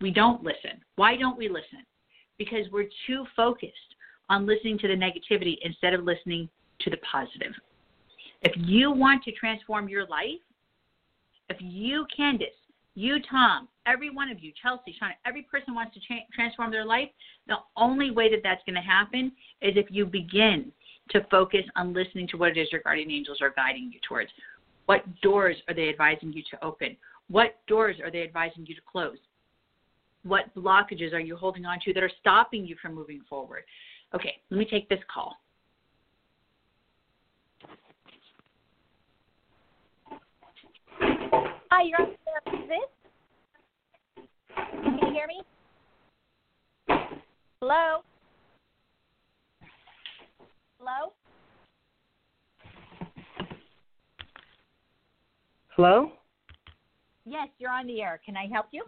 We 0.00 0.10
don't 0.10 0.42
listen. 0.42 0.80
Why 0.96 1.16
don't 1.16 1.36
we 1.36 1.48
listen? 1.48 1.84
Because 2.38 2.66
we're 2.72 2.88
too 3.06 3.24
focused 3.34 3.72
on 4.28 4.46
listening 4.46 4.78
to 4.78 4.88
the 4.88 4.94
negativity 4.94 5.56
instead 5.62 5.94
of 5.94 6.04
listening 6.04 6.48
to 6.80 6.90
the 6.90 6.98
positive. 6.98 7.52
If 8.42 8.52
you 8.56 8.92
want 8.92 9.24
to 9.24 9.32
transform 9.32 9.88
your 9.88 10.06
life, 10.06 10.38
if 11.48 11.56
you, 11.60 12.06
Candace, 12.16 12.48
You, 12.94 13.18
Tom, 13.30 13.68
every 13.86 14.10
one 14.10 14.28
of 14.28 14.42
you, 14.42 14.52
Chelsea, 14.60 14.94
Shauna, 15.00 15.12
every 15.24 15.42
person 15.42 15.72
wants 15.72 15.94
to 15.94 16.00
transform 16.34 16.70
their 16.72 16.84
life. 16.84 17.08
The 17.46 17.56
only 17.76 18.10
way 18.10 18.28
that 18.30 18.40
that's 18.42 18.60
going 18.66 18.74
to 18.74 18.80
happen 18.80 19.32
is 19.62 19.74
if 19.76 19.86
you 19.88 20.04
begin 20.04 20.72
to 21.10 21.24
focus 21.30 21.62
on 21.76 21.94
listening 21.94 22.26
to 22.28 22.36
what 22.36 22.50
it 22.50 22.60
is 22.60 22.68
your 22.72 22.80
guardian 22.82 23.10
angels 23.10 23.38
are 23.40 23.54
guiding 23.56 23.90
you 23.92 24.00
towards. 24.06 24.30
What 24.86 25.04
doors 25.20 25.56
are 25.68 25.74
they 25.74 25.88
advising 25.88 26.32
you 26.32 26.42
to 26.50 26.64
open? 26.64 26.96
What 27.28 27.60
doors 27.66 27.96
are 28.02 28.10
they 28.10 28.22
advising 28.22 28.66
you 28.66 28.74
to 28.74 28.80
close? 28.90 29.16
What 30.24 30.54
blockages 30.54 31.12
are 31.12 31.20
you 31.20 31.36
holding 31.36 31.64
on 31.64 31.78
to 31.84 31.92
that 31.94 32.02
are 32.02 32.10
stopping 32.20 32.66
you 32.66 32.76
from 32.80 32.94
moving 32.94 33.22
forward? 33.28 33.64
Okay, 34.14 34.34
let 34.50 34.58
me 34.58 34.66
take 34.68 34.88
this 34.88 35.00
call. 35.12 35.36
Hi, 41.70 41.82
you're 41.84 42.00
on 42.00 42.68
this. 42.68 42.78
Can 44.82 44.98
you 45.00 45.12
hear 45.12 45.26
me? 45.26 45.42
Hello? 47.60 48.02
Hello? 50.78 51.12
Hello? 55.76 56.12
Yes, 57.24 57.48
you're 57.58 57.70
on 57.70 57.86
the 57.86 58.00
air. 58.00 58.20
Can 58.24 58.36
I 58.36 58.48
help 58.52 58.66
you? 58.72 58.84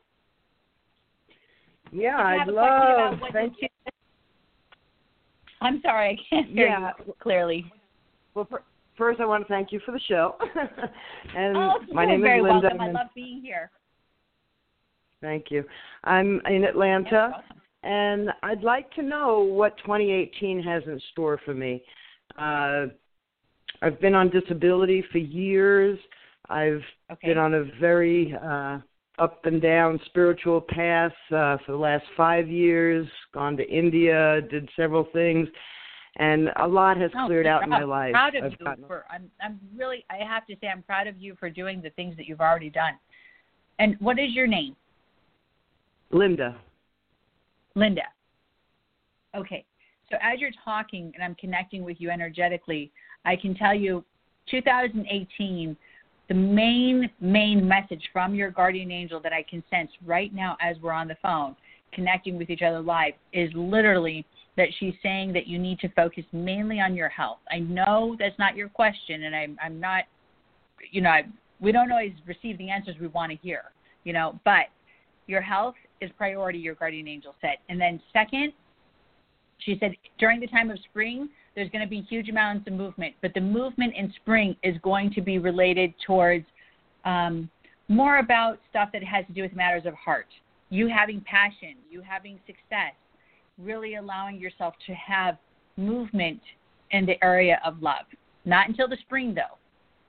Yeah, 1.92 2.16
I 2.18 2.32
I'd 2.34 2.38
have 2.40 2.48
a 2.48 2.52
question 2.52 3.20
love. 3.20 3.32
Thank 3.32 3.54
you 3.60 3.68
I'm 5.62 5.80
sorry, 5.82 6.18
I 6.18 6.34
can't 6.34 6.48
hear 6.48 6.66
Yeah. 6.68 6.90
you 7.06 7.14
clearly. 7.20 7.70
Well, 8.34 8.46
fir- 8.50 8.62
first 8.96 9.20
I 9.20 9.26
want 9.26 9.44
to 9.46 9.48
thank 9.48 9.72
you 9.72 9.80
for 9.84 9.92
the 9.92 10.00
show. 10.00 10.36
and 11.36 11.56
oh, 11.56 11.80
my 11.92 12.06
name 12.06 12.22
very 12.22 12.38
is 12.38 12.44
Linda. 12.44 12.60
welcome. 12.62 12.80
I 12.80 12.90
love 12.92 13.08
being 13.14 13.42
here. 13.42 13.70
Thank 15.20 15.50
you. 15.50 15.64
I'm 16.04 16.40
in 16.46 16.64
Atlanta, 16.64 17.42
and 17.82 18.30
I'd 18.42 18.62
like 18.62 18.90
to 18.92 19.02
know 19.02 19.40
what 19.40 19.76
2018 19.78 20.62
has 20.62 20.82
in 20.86 20.98
store 21.12 21.38
for 21.44 21.52
me. 21.52 21.82
Uh, 22.38 22.86
I've 23.82 24.00
been 24.00 24.14
on 24.14 24.30
disability 24.30 25.04
for 25.12 25.18
years. 25.18 25.98
I've 26.48 26.82
Okay. 27.12 27.28
been 27.28 27.38
on 27.38 27.52
a 27.54 27.64
very 27.78 28.34
uh, 28.42 28.78
up 29.20 29.44
and 29.44 29.60
down 29.60 30.00
spiritual 30.06 30.60
path 30.60 31.12
uh, 31.30 31.58
for 31.64 31.72
the 31.72 31.76
last 31.76 32.04
five 32.16 32.48
years. 32.48 33.06
Gone 33.32 33.56
to 33.58 33.68
India, 33.70 34.40
did 34.50 34.68
several 34.74 35.06
things, 35.12 35.46
and 36.16 36.50
a 36.56 36.66
lot 36.66 36.96
has 36.96 37.10
No, 37.14 37.26
cleared 37.26 37.46
out 37.46 37.62
in 37.62 37.68
my 37.68 37.84
life. 37.84 38.12
Proud 38.12 38.34
of 38.34 38.44
I've 38.44 38.52
you 38.52 38.56
gotten- 38.64 38.86
for 38.86 39.04
I'm 39.10 39.30
I'm 39.42 39.60
really 39.76 40.04
I 40.10 40.16
have 40.26 40.46
to 40.46 40.56
say 40.60 40.68
I'm 40.68 40.82
proud 40.82 41.06
of 41.06 41.18
you 41.18 41.36
for 41.38 41.50
doing 41.50 41.80
the 41.82 41.90
things 41.90 42.16
that 42.16 42.26
you've 42.26 42.40
already 42.40 42.70
done. 42.70 42.94
And 43.78 43.96
what 44.00 44.18
is 44.18 44.32
your 44.32 44.46
name? 44.46 44.74
Linda. 46.10 46.56
Linda. 47.74 48.02
Okay. 49.36 49.64
So 50.10 50.16
as 50.20 50.40
you're 50.40 50.50
talking 50.64 51.12
and 51.14 51.22
I'm 51.22 51.36
connecting 51.36 51.84
with 51.84 52.00
you 52.00 52.10
energetically, 52.10 52.90
I 53.24 53.36
can 53.36 53.54
tell 53.54 53.74
you 53.74 54.04
2018 54.50 55.76
the 56.30 56.34
main 56.34 57.10
main 57.20 57.66
message 57.66 58.08
from 58.12 58.34
your 58.34 58.52
guardian 58.52 58.92
angel 58.92 59.20
that 59.20 59.32
I 59.32 59.42
can 59.42 59.62
sense 59.68 59.90
right 60.06 60.32
now 60.32 60.56
as 60.62 60.76
we're 60.80 60.92
on 60.92 61.08
the 61.08 61.16
phone 61.20 61.56
connecting 61.92 62.38
with 62.38 62.48
each 62.50 62.62
other 62.62 62.80
live 62.80 63.14
is 63.32 63.50
literally 63.54 64.24
that 64.56 64.68
she's 64.78 64.94
saying 65.02 65.32
that 65.32 65.48
you 65.48 65.58
need 65.58 65.80
to 65.80 65.88
focus 65.88 66.24
mainly 66.32 66.78
on 66.78 66.94
your 66.94 67.08
health. 67.08 67.38
I 67.50 67.58
know 67.58 68.14
that's 68.16 68.38
not 68.38 68.54
your 68.54 68.68
question 68.68 69.24
and 69.24 69.34
I'm 69.34 69.58
I'm 69.62 69.80
not 69.80 70.04
you 70.92 71.00
know, 71.00 71.10
I, 71.10 71.24
we 71.60 71.72
don't 71.72 71.90
always 71.90 72.12
receive 72.26 72.56
the 72.58 72.70
answers 72.70 72.94
we 73.00 73.08
want 73.08 73.32
to 73.32 73.38
hear, 73.38 73.64
you 74.04 74.12
know, 74.12 74.38
but 74.44 74.66
your 75.26 75.40
health 75.40 75.74
is 76.00 76.10
priority, 76.16 76.58
your 76.58 76.74
guardian 76.76 77.08
angel 77.08 77.34
said. 77.40 77.56
And 77.68 77.78
then 77.80 78.00
second, 78.12 78.52
she 79.58 79.76
said 79.80 79.92
during 80.18 80.38
the 80.38 80.46
time 80.46 80.70
of 80.70 80.78
spring, 80.88 81.28
there's 81.60 81.70
going 81.70 81.84
to 81.84 81.90
be 81.90 82.00
huge 82.08 82.30
amounts 82.30 82.66
of 82.66 82.72
movement, 82.72 83.14
but 83.20 83.34
the 83.34 83.40
movement 83.40 83.92
in 83.94 84.10
spring 84.16 84.56
is 84.62 84.76
going 84.82 85.12
to 85.12 85.20
be 85.20 85.38
related 85.38 85.92
towards 86.06 86.46
um, 87.04 87.50
more 87.88 88.16
about 88.16 88.58
stuff 88.70 88.88
that 88.94 89.04
has 89.04 89.26
to 89.26 89.34
do 89.34 89.42
with 89.42 89.54
matters 89.54 89.84
of 89.84 89.92
heart. 89.92 90.28
You 90.70 90.88
having 90.88 91.20
passion, 91.20 91.74
you 91.90 92.00
having 92.00 92.40
success, 92.46 92.94
really 93.58 93.96
allowing 93.96 94.40
yourself 94.40 94.72
to 94.86 94.94
have 94.94 95.36
movement 95.76 96.40
in 96.92 97.04
the 97.04 97.22
area 97.22 97.60
of 97.62 97.82
love. 97.82 98.06
Not 98.46 98.70
until 98.70 98.88
the 98.88 98.96
spring, 99.02 99.34
though. 99.34 99.58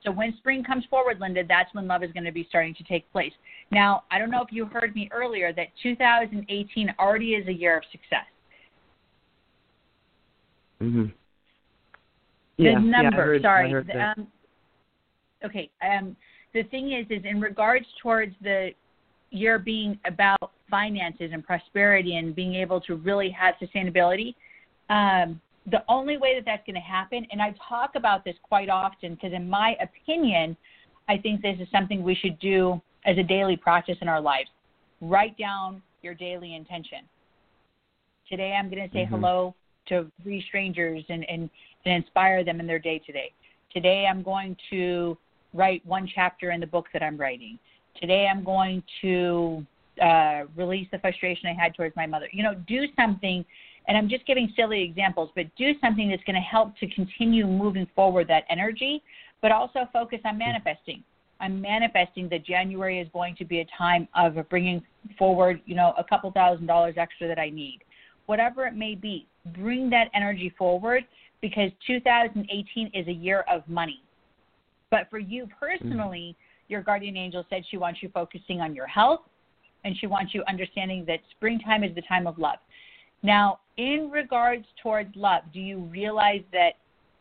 So 0.06 0.10
when 0.10 0.34
spring 0.38 0.64
comes 0.64 0.86
forward, 0.88 1.20
Linda, 1.20 1.42
that's 1.46 1.72
when 1.74 1.86
love 1.86 2.02
is 2.02 2.12
going 2.12 2.24
to 2.24 2.32
be 2.32 2.46
starting 2.48 2.74
to 2.76 2.84
take 2.84 3.12
place. 3.12 3.32
Now, 3.70 4.04
I 4.10 4.18
don't 4.18 4.30
know 4.30 4.40
if 4.40 4.50
you 4.52 4.64
heard 4.64 4.94
me 4.94 5.10
earlier 5.12 5.52
that 5.52 5.66
2018 5.82 6.94
already 6.98 7.34
is 7.34 7.46
a 7.46 7.52
year 7.52 7.76
of 7.76 7.82
success. 7.92 8.24
Mhm. 12.62 12.64
The 12.64 12.70
Yeah, 12.90 13.02
yeah, 13.02 13.02
number, 13.02 13.22
heard- 13.24 13.42
sorry. 13.42 13.72
the, 13.72 14.08
um, 14.08 14.32
okay. 15.44 15.70
Um, 15.82 16.16
the 16.52 16.62
thing 16.64 16.92
is, 16.92 17.06
is 17.10 17.24
in 17.24 17.40
regards 17.40 17.86
towards 18.00 18.34
the 18.40 18.74
year 19.30 19.58
being 19.58 19.98
about 20.04 20.52
finances 20.68 21.30
and 21.32 21.44
prosperity 21.44 22.16
and 22.16 22.34
being 22.34 22.54
able 22.54 22.80
to 22.82 22.96
really 22.96 23.30
have 23.30 23.54
sustainability. 23.56 24.34
Um, 24.90 25.40
the 25.66 25.82
only 25.88 26.16
way 26.16 26.34
that 26.34 26.44
that's 26.44 26.64
going 26.66 26.74
to 26.74 26.80
happen, 26.80 27.26
and 27.30 27.40
I 27.40 27.54
talk 27.68 27.94
about 27.94 28.24
this 28.24 28.36
quite 28.42 28.68
often 28.68 29.14
because, 29.14 29.32
in 29.32 29.48
my 29.48 29.76
opinion, 29.80 30.56
I 31.08 31.18
think 31.18 31.40
this 31.40 31.58
is 31.60 31.68
something 31.70 32.02
we 32.02 32.14
should 32.14 32.38
do 32.40 32.80
as 33.06 33.16
a 33.16 33.22
daily 33.22 33.56
practice 33.56 33.96
in 34.00 34.08
our 34.08 34.20
lives. 34.20 34.50
Write 35.00 35.36
down 35.38 35.82
your 36.02 36.14
daily 36.14 36.54
intention. 36.54 37.08
Today, 38.28 38.52
I'm 38.54 38.68
going 38.70 38.86
to 38.88 38.92
say 38.94 39.04
Mhm. 39.04 39.08
hello 39.10 39.54
to 39.86 40.10
three 40.22 40.42
strangers 40.42 41.04
and, 41.08 41.24
and, 41.28 41.48
and 41.84 41.94
inspire 41.94 42.44
them 42.44 42.60
in 42.60 42.66
their 42.66 42.78
day 42.78 43.00
to 43.06 43.12
day. 43.12 43.32
Today, 43.72 44.06
I'm 44.06 44.22
going 44.22 44.56
to 44.70 45.16
write 45.54 45.84
one 45.86 46.08
chapter 46.12 46.50
in 46.50 46.60
the 46.60 46.66
book 46.66 46.86
that 46.92 47.02
I'm 47.02 47.16
writing. 47.16 47.58
Today, 48.00 48.28
I'm 48.30 48.44
going 48.44 48.82
to 49.02 49.64
uh, 50.00 50.42
release 50.56 50.88
the 50.92 50.98
frustration 50.98 51.48
I 51.48 51.54
had 51.60 51.74
towards 51.74 51.94
my 51.96 52.06
mother. 52.06 52.28
You 52.32 52.42
know, 52.42 52.54
do 52.66 52.86
something, 52.96 53.44
and 53.88 53.96
I'm 53.96 54.08
just 54.08 54.26
giving 54.26 54.52
silly 54.56 54.82
examples, 54.82 55.30
but 55.34 55.46
do 55.56 55.72
something 55.80 56.08
that's 56.08 56.24
going 56.24 56.36
to 56.36 56.40
help 56.40 56.76
to 56.78 56.86
continue 56.88 57.46
moving 57.46 57.86
forward 57.94 58.28
that 58.28 58.44
energy, 58.48 59.02
but 59.40 59.52
also 59.52 59.88
focus 59.92 60.20
on 60.24 60.38
manifesting. 60.38 61.02
I'm 61.40 61.60
manifesting 61.60 62.28
that 62.28 62.46
January 62.46 63.00
is 63.00 63.08
going 63.12 63.34
to 63.36 63.44
be 63.44 63.60
a 63.60 63.66
time 63.76 64.06
of 64.14 64.36
bringing 64.48 64.82
forward, 65.18 65.60
you 65.66 65.74
know, 65.74 65.92
a 65.98 66.04
couple 66.04 66.30
thousand 66.30 66.66
dollars 66.66 66.94
extra 66.96 67.26
that 67.26 67.38
I 67.38 67.50
need. 67.50 67.80
Whatever 68.26 68.66
it 68.66 68.74
may 68.74 68.94
be, 68.94 69.26
bring 69.58 69.90
that 69.90 70.08
energy 70.14 70.54
forward 70.56 71.04
because 71.42 71.70
2018 71.86 72.92
is 72.94 73.06
a 73.08 73.12
year 73.12 73.44
of 73.50 73.68
money. 73.68 74.00
But 74.90 75.10
for 75.10 75.18
you 75.18 75.48
personally, 75.58 76.36
mm. 76.38 76.70
your 76.70 76.80
guardian 76.80 77.16
angel 77.16 77.44
said 77.50 77.64
she 77.70 77.76
wants 77.76 78.02
you 78.02 78.08
focusing 78.14 78.60
on 78.60 78.74
your 78.74 78.86
health 78.86 79.20
and 79.84 79.96
she 79.98 80.06
wants 80.06 80.32
you 80.32 80.44
understanding 80.48 81.04
that 81.06 81.18
springtime 81.32 81.82
is 81.82 81.94
the 81.94 82.02
time 82.02 82.26
of 82.26 82.38
love. 82.38 82.58
Now, 83.22 83.58
in 83.76 84.10
regards 84.10 84.64
towards 84.82 85.14
love, 85.16 85.42
do 85.52 85.60
you 85.60 85.80
realize 85.80 86.42
that 86.52 86.74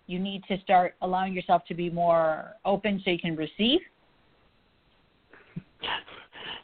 you 0.07 0.19
need 0.19 0.43
to 0.47 0.59
start 0.61 0.95
allowing 1.01 1.33
yourself 1.33 1.63
to 1.67 1.73
be 1.73 1.89
more 1.89 2.53
open 2.63 3.01
so 3.03 3.11
you 3.11 3.19
can 3.19 3.35
receive? 3.35 3.79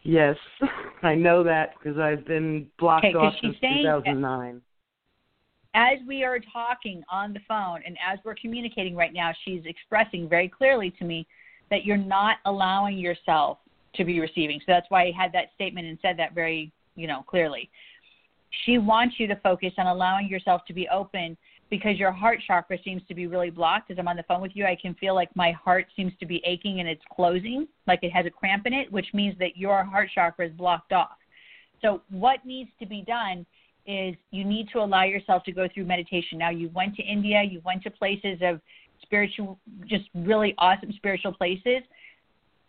Yes, 0.04 0.38
I 1.04 1.16
know 1.16 1.44
that 1.44 1.74
because 1.78 2.00
I've 2.00 2.26
been 2.26 2.68
blocked 2.80 3.04
Okay, 3.04 3.18
off 3.18 3.34
since 3.42 3.58
saying- 3.60 3.84
2009. 3.84 4.62
As 5.78 6.00
we 6.08 6.24
are 6.24 6.40
talking 6.52 7.04
on 7.10 7.34
the 7.34 7.40
phone 7.48 7.82
and 7.86 7.96
as 8.06 8.18
we're 8.26 8.36
communicating 8.36 8.96
right 8.96 9.14
now, 9.14 9.32
she's 9.46 9.62
expressing 9.66 10.28
very 10.28 10.50
clearly 10.50 10.90
to 10.98 11.06
me 11.06 11.28
that 11.70 11.86
you're 11.86 11.96
not 11.96 12.38
allowing 12.46 12.98
yourself 12.98 13.60
to 13.94 14.04
be 14.04 14.20
receiving. 14.20 14.60
So 14.62 14.66
that's 14.70 14.88
why 14.90 15.04
I 15.04 15.12
had 15.16 15.32
that 15.34 15.50
statement 15.54 15.86
and 15.86 16.00
said 16.02 16.18
that 16.18 16.34
very, 16.34 16.72
you 16.96 17.06
know, 17.06 17.24
clearly. 17.28 17.70
She 18.66 18.80
wants 18.80 19.16
you 19.20 19.28
to 19.28 19.36
focus 19.38 19.72
on 19.78 19.86
allowing 19.86 20.28
yourself 20.28 20.62
to 20.68 20.74
be 20.74 20.88
open 20.90 21.38
because 21.70 21.98
your 21.98 22.12
heart 22.12 22.40
chakra 22.48 22.78
seems 22.84 23.04
to 23.08 23.14
be 23.14 23.28
really 23.28 23.52
blocked. 23.52 23.92
As 23.92 24.00
I'm 24.00 24.08
on 24.08 24.16
the 24.16 24.24
phone 24.24 24.42
with 24.42 24.54
you, 24.56 24.66
I 24.66 24.78
can 24.82 24.96
feel 24.96 25.14
like 25.14 25.30
my 25.36 25.52
heart 25.52 25.86
seems 25.96 26.14
to 26.20 26.26
be 26.26 26.42
aching 26.44 26.80
and 26.80 26.90
it's 26.90 27.04
closing, 27.16 27.68
like 27.86 28.00
it 28.02 28.12
has 28.14 28.26
a 28.26 28.32
cramp 28.32 28.66
in 28.66 28.74
it, 28.74 28.92
which 28.92 29.08
means 29.14 29.38
that 29.38 29.56
your 29.56 29.84
heart 29.84 30.10
chakra 30.16 30.48
is 30.48 30.54
blocked 30.54 30.92
off. 30.92 31.18
So, 31.84 32.02
what 32.10 32.44
needs 32.46 32.72
to 32.80 32.88
be 32.88 33.04
done 33.06 33.46
is 33.88 34.16
you 34.32 34.44
need 34.44 34.68
to 34.74 34.80
allow 34.80 35.04
yourself 35.04 35.44
to 35.46 35.52
go 35.52 35.68
through 35.74 35.86
meditation. 35.86 36.38
Now, 36.38 36.50
you 36.50 36.70
went 36.70 36.96
to 36.98 37.04
India, 37.04 37.42
you 37.42 37.62
went 37.66 37.82
to 37.84 37.90
places 37.90 38.40
of 38.42 38.60
spiritual, 39.02 39.58
just 39.88 40.06
really 40.14 40.54
awesome 40.58 40.92
spiritual 40.98 41.34
places. 41.34 41.82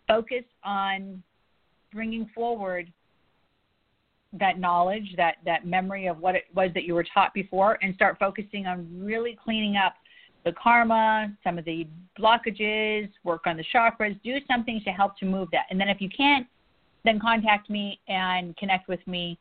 Focus 0.07 0.43
on 0.63 1.21
bringing 1.93 2.29
forward 2.33 2.91
that 4.33 4.59
knowledge, 4.59 5.13
that 5.17 5.37
that 5.43 5.65
memory 5.65 6.07
of 6.07 6.19
what 6.19 6.35
it 6.35 6.45
was 6.55 6.69
that 6.73 6.83
you 6.83 6.93
were 6.93 7.05
taught 7.13 7.33
before, 7.33 7.77
and 7.81 7.93
start 7.95 8.17
focusing 8.19 8.65
on 8.65 8.87
really 8.97 9.37
cleaning 9.43 9.75
up 9.75 9.95
the 10.45 10.53
karma, 10.53 11.35
some 11.43 11.57
of 11.57 11.65
the 11.65 11.85
blockages, 12.17 13.09
work 13.23 13.41
on 13.45 13.57
the 13.57 13.65
chakras, 13.73 14.19
do 14.23 14.37
something 14.49 14.81
to 14.85 14.91
help 14.91 15.17
to 15.17 15.25
move 15.25 15.49
that. 15.51 15.65
And 15.69 15.79
then 15.79 15.89
if 15.89 15.99
you 15.99 16.09
can't 16.15 16.47
then 17.05 17.19
contact 17.19 17.69
me 17.69 17.99
and 18.07 18.55
connect 18.57 18.87
with 18.87 19.05
me 19.07 19.37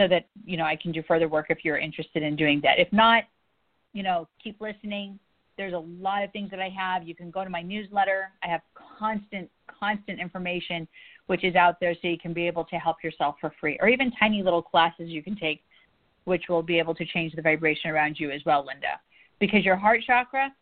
so 0.00 0.08
that 0.08 0.28
you 0.46 0.56
know 0.56 0.64
I 0.64 0.76
can 0.76 0.92
do 0.92 1.02
further 1.06 1.28
work 1.28 1.46
if 1.50 1.58
you're 1.62 1.76
interested 1.76 2.22
in 2.22 2.34
doing 2.34 2.60
that. 2.62 2.78
If 2.78 2.90
not, 2.90 3.24
you 3.92 4.02
know, 4.02 4.26
keep 4.42 4.58
listening. 4.60 5.18
There's 5.58 5.74
a 5.74 5.84
lot 6.00 6.24
of 6.24 6.32
things 6.32 6.50
that 6.52 6.60
I 6.60 6.70
have. 6.70 7.06
You 7.06 7.14
can 7.14 7.30
go 7.30 7.44
to 7.44 7.50
my 7.50 7.60
newsletter. 7.60 8.30
I 8.42 8.48
have 8.48 8.62
constant, 8.98 9.50
constant 9.68 10.18
information 10.18 10.88
which 11.26 11.44
is 11.44 11.54
out 11.54 11.78
there 11.78 11.94
so 12.00 12.08
you 12.08 12.18
can 12.18 12.32
be 12.32 12.46
able 12.46 12.64
to 12.64 12.76
help 12.76 13.04
yourself 13.04 13.36
for 13.40 13.52
free, 13.60 13.78
or 13.80 13.88
even 13.88 14.10
tiny 14.18 14.42
little 14.42 14.62
classes 14.62 15.08
you 15.08 15.22
can 15.22 15.36
take, 15.36 15.62
which 16.24 16.44
will 16.48 16.62
be 16.62 16.78
able 16.78 16.94
to 16.94 17.04
change 17.04 17.32
the 17.34 17.42
vibration 17.42 17.90
around 17.90 18.16
you 18.18 18.30
as 18.30 18.40
well, 18.44 18.64
Linda. 18.66 18.98
Because 19.38 19.64
your 19.64 19.76
heart 19.76 20.00
chakra, 20.04 20.52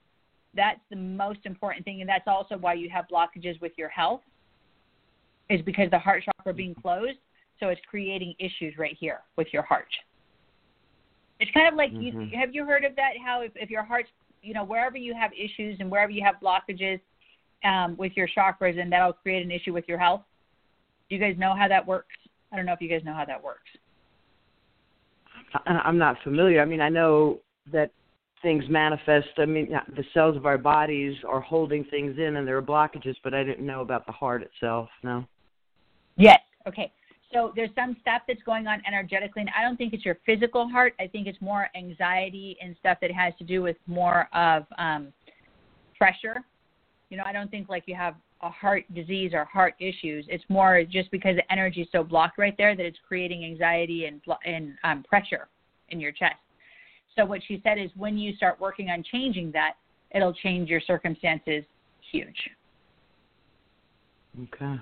that's 0.54 0.80
the 0.90 0.96
most 0.96 1.38
important 1.44 1.84
thing, 1.84 2.00
and 2.00 2.08
that's 2.08 2.26
also 2.26 2.58
why 2.58 2.74
you 2.74 2.90
have 2.90 3.06
blockages 3.10 3.58
with 3.62 3.72
your 3.78 3.88
health, 3.88 4.20
is 5.48 5.62
because 5.62 5.88
the 5.90 5.98
heart 5.98 6.22
chakra 6.24 6.52
being 6.52 6.74
closed, 6.74 7.18
so 7.60 7.68
it's 7.68 7.80
creating 7.88 8.34
issues 8.38 8.76
right 8.78 8.96
here 8.98 9.20
with 9.36 9.48
your 9.52 9.62
heart. 9.62 9.88
It's 11.40 11.50
kind 11.52 11.68
of 11.68 11.74
like 11.74 11.92
mm-hmm. 11.92 12.20
you 12.22 12.38
have 12.38 12.54
you 12.54 12.64
heard 12.64 12.84
of 12.84 12.96
that? 12.96 13.12
How 13.24 13.42
if, 13.42 13.52
if 13.54 13.70
your 13.70 13.84
heart's 13.84 14.08
you 14.42 14.54
know 14.54 14.64
wherever 14.64 14.96
you 14.96 15.14
have 15.14 15.30
issues 15.32 15.78
and 15.80 15.90
wherever 15.90 16.10
you 16.10 16.24
have 16.24 16.36
blockages 16.42 17.00
um, 17.64 17.96
with 17.96 18.12
your 18.16 18.28
chakras, 18.36 18.80
and 18.80 18.90
that'll 18.90 19.12
create 19.12 19.44
an 19.44 19.50
issue 19.50 19.72
with 19.72 19.84
your 19.88 19.98
health. 19.98 20.22
Do 21.08 21.16
you 21.16 21.20
guys 21.20 21.36
know 21.38 21.54
how 21.56 21.68
that 21.68 21.86
works? 21.86 22.14
I 22.52 22.56
don't 22.56 22.66
know 22.66 22.72
if 22.72 22.80
you 22.80 22.88
guys 22.88 23.02
know 23.04 23.14
how 23.14 23.24
that 23.24 23.42
works. 23.42 23.68
I'm 25.66 25.96
not 25.96 26.16
familiar. 26.24 26.60
I 26.60 26.64
mean, 26.64 26.80
I 26.80 26.88
know 26.88 27.38
that 27.72 27.90
things 28.42 28.64
manifest. 28.68 29.28
I 29.38 29.46
mean, 29.46 29.70
the 29.96 30.04
cells 30.12 30.36
of 30.36 30.46
our 30.46 30.58
bodies 30.58 31.16
are 31.26 31.40
holding 31.40 31.84
things 31.84 32.16
in, 32.18 32.36
and 32.36 32.46
there 32.46 32.56
are 32.56 32.62
blockages. 32.62 33.16
But 33.24 33.34
I 33.34 33.44
didn't 33.44 33.66
know 33.66 33.80
about 33.80 34.06
the 34.06 34.12
heart 34.12 34.42
itself. 34.42 34.88
No. 35.02 35.24
Yes. 36.16 36.40
Okay. 36.66 36.92
So 37.32 37.52
there's 37.54 37.70
some 37.74 37.96
stuff 38.00 38.22
that's 38.26 38.42
going 38.44 38.66
on 38.66 38.82
energetically, 38.86 39.42
and 39.42 39.50
I 39.56 39.62
don't 39.62 39.76
think 39.76 39.92
it's 39.92 40.04
your 40.04 40.18
physical 40.24 40.68
heart. 40.68 40.94
I 40.98 41.06
think 41.06 41.26
it's 41.26 41.40
more 41.42 41.68
anxiety 41.76 42.56
and 42.62 42.74
stuff 42.80 42.98
that 43.02 43.10
has 43.10 43.34
to 43.38 43.44
do 43.44 43.60
with 43.62 43.76
more 43.86 44.28
of 44.32 44.64
um, 44.78 45.12
pressure. 45.96 46.42
You 47.10 47.18
know, 47.18 47.24
I 47.26 47.32
don't 47.32 47.50
think 47.50 47.68
like 47.68 47.84
you 47.86 47.94
have 47.94 48.14
a 48.40 48.48
heart 48.48 48.84
disease 48.94 49.32
or 49.34 49.44
heart 49.44 49.74
issues. 49.78 50.24
It's 50.28 50.44
more 50.48 50.84
just 50.84 51.10
because 51.10 51.36
the 51.36 51.52
energy 51.52 51.82
is 51.82 51.88
so 51.92 52.02
blocked 52.02 52.38
right 52.38 52.54
there 52.56 52.74
that 52.74 52.84
it's 52.84 52.98
creating 53.06 53.44
anxiety 53.44 54.06
and 54.06 54.22
and 54.44 54.74
um, 54.84 55.04
pressure 55.06 55.48
in 55.90 56.00
your 56.00 56.12
chest. 56.12 56.36
So 57.16 57.24
what 57.24 57.40
she 57.46 57.60
said 57.64 57.78
is 57.78 57.90
when 57.96 58.16
you 58.16 58.34
start 58.36 58.60
working 58.60 58.90
on 58.90 59.02
changing 59.10 59.50
that, 59.52 59.74
it'll 60.14 60.32
change 60.32 60.68
your 60.68 60.80
circumstances 60.80 61.64
huge. 62.12 62.50
Okay. 64.44 64.80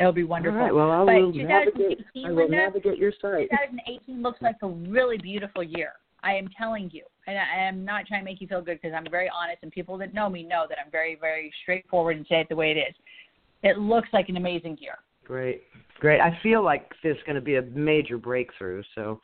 It'll 0.00 0.12
be 0.12 0.24
wonderful. 0.24 0.58
All 0.58 0.64
right. 0.64 0.74
Well, 0.74 0.90
I 0.90 1.02
will, 1.02 1.30
navigate, 1.30 2.00
I 2.24 2.30
will 2.32 2.48
navigate 2.48 2.96
your 2.96 3.12
site. 3.20 3.50
2018 3.50 4.22
looks 4.22 4.40
like 4.40 4.56
a 4.62 4.66
really 4.66 5.18
beautiful 5.18 5.62
year. 5.62 5.92
I 6.22 6.34
am 6.34 6.48
telling 6.56 6.90
you, 6.90 7.04
and 7.26 7.36
I 7.38 7.62
am 7.68 7.84
not 7.84 8.06
trying 8.06 8.22
to 8.22 8.24
make 8.24 8.40
you 8.40 8.46
feel 8.46 8.62
good 8.62 8.80
because 8.80 8.94
I'm 8.96 9.06
very 9.10 9.28
honest, 9.28 9.58
and 9.62 9.70
people 9.70 9.98
that 9.98 10.14
know 10.14 10.30
me 10.30 10.42
know 10.42 10.64
that 10.70 10.78
I'm 10.82 10.90
very, 10.90 11.18
very 11.20 11.52
straightforward 11.62 12.16
and 12.16 12.26
say 12.28 12.40
it 12.40 12.48
the 12.48 12.56
way 12.56 12.70
it 12.70 12.78
is. 12.78 12.94
It 13.62 13.78
looks 13.78 14.08
like 14.14 14.30
an 14.30 14.38
amazing 14.38 14.78
year. 14.80 14.98
Great, 15.24 15.64
great. 15.98 16.20
I 16.20 16.38
feel 16.42 16.64
like 16.64 16.90
this 17.02 17.16
is 17.16 17.22
going 17.26 17.36
to 17.36 17.42
be 17.42 17.56
a 17.56 17.62
major 17.62 18.16
breakthrough. 18.16 18.82
So. 18.94 19.20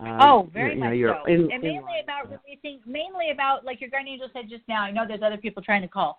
Um, 0.00 0.18
oh, 0.20 0.50
very 0.52 0.74
you 0.74 0.80
much 0.80 0.94
know, 0.94 1.22
so. 1.24 1.32
In, 1.32 1.52
and 1.52 1.62
mainly 1.62 1.98
in, 1.98 2.04
about 2.04 2.28
releasing, 2.28 2.80
mainly 2.86 3.30
about 3.32 3.64
like 3.64 3.80
your 3.80 3.90
guardian 3.90 4.14
angel 4.14 4.28
said 4.32 4.48
just 4.48 4.62
now. 4.68 4.82
I 4.82 4.90
know 4.90 5.04
there's 5.06 5.22
other 5.24 5.36
people 5.36 5.62
trying 5.62 5.82
to 5.82 5.88
call. 5.88 6.18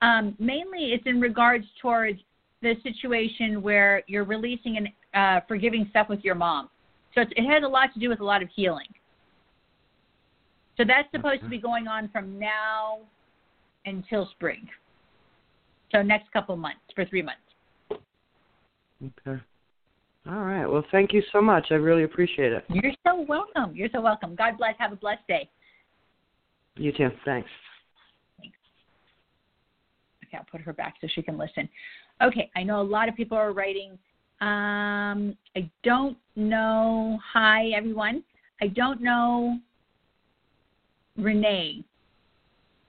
Um, 0.00 0.34
mainly, 0.38 0.92
it's 0.92 1.04
in 1.06 1.20
regards 1.20 1.66
towards 1.82 2.20
the 2.62 2.74
situation 2.82 3.62
where 3.62 4.02
you're 4.06 4.24
releasing 4.24 4.76
and 4.76 4.88
uh, 5.14 5.40
forgiving 5.46 5.86
stuff 5.90 6.08
with 6.08 6.20
your 6.24 6.34
mom. 6.34 6.68
So 7.14 7.22
it 7.22 7.44
has 7.44 7.62
a 7.64 7.68
lot 7.68 7.92
to 7.94 8.00
do 8.00 8.08
with 8.08 8.20
a 8.20 8.24
lot 8.24 8.42
of 8.42 8.48
healing. 8.54 8.86
So 10.76 10.84
that's 10.86 11.10
supposed 11.10 11.42
to 11.42 11.48
be 11.48 11.58
going 11.58 11.88
on 11.88 12.08
from 12.10 12.38
now 12.38 13.00
until 13.84 14.28
spring. 14.32 14.68
So 15.90 16.02
next 16.02 16.30
couple 16.32 16.56
months 16.56 16.80
for 16.94 17.04
three 17.04 17.22
months. 17.22 17.40
Okay. 19.02 19.40
All 20.28 20.44
right. 20.44 20.66
Well, 20.66 20.84
thank 20.92 21.12
you 21.12 21.22
so 21.32 21.40
much. 21.40 21.68
I 21.70 21.74
really 21.74 22.02
appreciate 22.02 22.52
it. 22.52 22.64
You're 22.68 22.92
so 23.06 23.24
welcome. 23.28 23.74
You're 23.74 23.88
so 23.92 24.00
welcome. 24.00 24.34
God 24.34 24.58
bless. 24.58 24.74
Have 24.78 24.92
a 24.92 24.96
blessed 24.96 25.26
day. 25.26 25.48
You 26.76 26.92
too. 26.92 27.08
Thanks. 27.24 27.48
Thanks. 28.38 28.56
Okay, 30.26 30.36
I'll 30.36 30.46
put 30.50 30.60
her 30.60 30.72
back 30.72 30.94
so 31.00 31.08
she 31.12 31.22
can 31.22 31.38
listen. 31.38 31.68
Okay, 32.22 32.50
I 32.56 32.62
know 32.62 32.80
a 32.80 32.82
lot 32.82 33.08
of 33.08 33.14
people 33.14 33.38
are 33.38 33.52
writing. 33.52 33.92
Um, 34.40 35.36
I 35.56 35.70
don't 35.84 36.16
know. 36.36 37.18
Hi, 37.32 37.68
everyone. 37.68 38.24
I 38.60 38.68
don't 38.68 39.00
know. 39.00 39.58
Renee, 41.16 41.84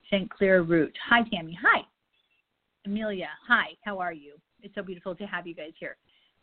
St. 0.10 0.30
Clair 0.30 0.64
Root. 0.64 0.96
Hi, 1.10 1.22
Tammy. 1.32 1.58
Hi. 1.62 1.82
Amelia. 2.86 3.30
Hi. 3.48 3.70
How 3.84 4.00
are 4.00 4.14
you? 4.14 4.34
It's 4.62 4.74
so 4.76 4.82
beautiful 4.82 5.16
to 5.16 5.26
have 5.26 5.46
you 5.48 5.54
guys 5.54 5.74
here. 5.80 5.98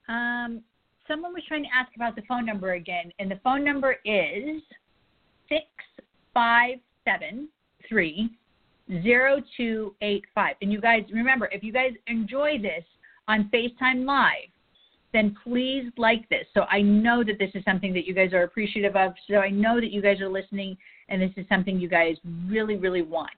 Um, 0.09 0.62
someone 1.09 1.33
was 1.33 1.42
trying 1.49 1.64
to 1.64 1.70
ask 1.75 1.94
about 1.96 2.16
the 2.16 2.22
phone 2.29 2.46
number 2.46 2.75
again, 2.75 3.12
and 3.18 3.31
the 3.31 3.40
phone 3.42 3.64
number 3.64 3.96
is 4.05 4.62
six 5.49 5.66
five 6.35 6.79
seven 7.05 7.49
three 7.88 8.31
0285. 8.88 10.57
And 10.62 10.72
you 10.72 10.81
guys, 10.81 11.05
remember, 11.12 11.49
if 11.53 11.62
you 11.62 11.72
guys 11.72 11.92
enjoy 12.07 12.59
this 12.61 12.85
on 13.29 13.51
FaceTime 13.53 14.05
Live, 14.05 14.51
then 15.12 15.37
please 15.44 15.90
like 15.96 16.29
this. 16.29 16.46
So 16.53 16.62
I 16.62 16.83
know 16.83 17.25
that 17.25 17.38
this 17.38 17.51
is 17.55 17.64
something 17.64 17.92
that 17.94 18.07
you 18.07 18.14
guys 18.14 18.33
are 18.33 18.42
appreciative 18.42 18.96
of. 18.96 19.14
So 19.29 19.37
I 19.37 19.49
know 19.51 19.81
that 19.81 19.90
you 19.90 20.03
guys 20.03 20.20
are 20.20 20.29
listening 20.29 20.77
and 21.09 21.22
this 21.22 21.31
is 21.37 21.46
something 21.49 21.79
you 21.81 21.88
guys 21.88 22.16
really, 22.49 22.77
really 22.77 23.03
want. 23.03 23.31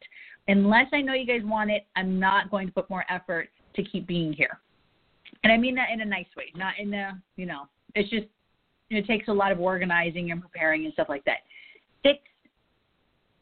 Unless 0.48 0.87
I 0.92 1.02
know 1.02 1.12
you 1.12 1.26
guys 1.26 1.42
want 1.44 1.70
it, 1.70 1.87
I'm 1.94 2.18
not 2.18 2.50
going 2.50 2.66
to 2.66 2.72
put 2.72 2.88
more 2.90 3.04
effort 3.11 3.50
to 3.76 3.82
keep 3.84 4.06
being 4.06 4.32
here. 4.32 4.58
And 5.44 5.52
I 5.52 5.56
mean 5.56 5.74
that 5.76 5.90
in 5.92 6.00
a 6.00 6.04
nice 6.04 6.26
way, 6.37 6.46
not 6.56 6.74
in 6.78 6.90
the, 6.90 7.11
you 7.37 7.46
know, 7.46 7.68
it's 7.94 8.11
just, 8.11 8.26
it 8.90 9.06
takes 9.06 9.28
a 9.28 9.32
lot 9.32 9.52
of 9.52 9.61
organizing 9.61 10.30
and 10.30 10.40
preparing 10.40 10.84
and 10.84 10.92
stuff 10.94 11.08
like 11.08 11.24
that. 11.26 11.38
Six 12.02 12.18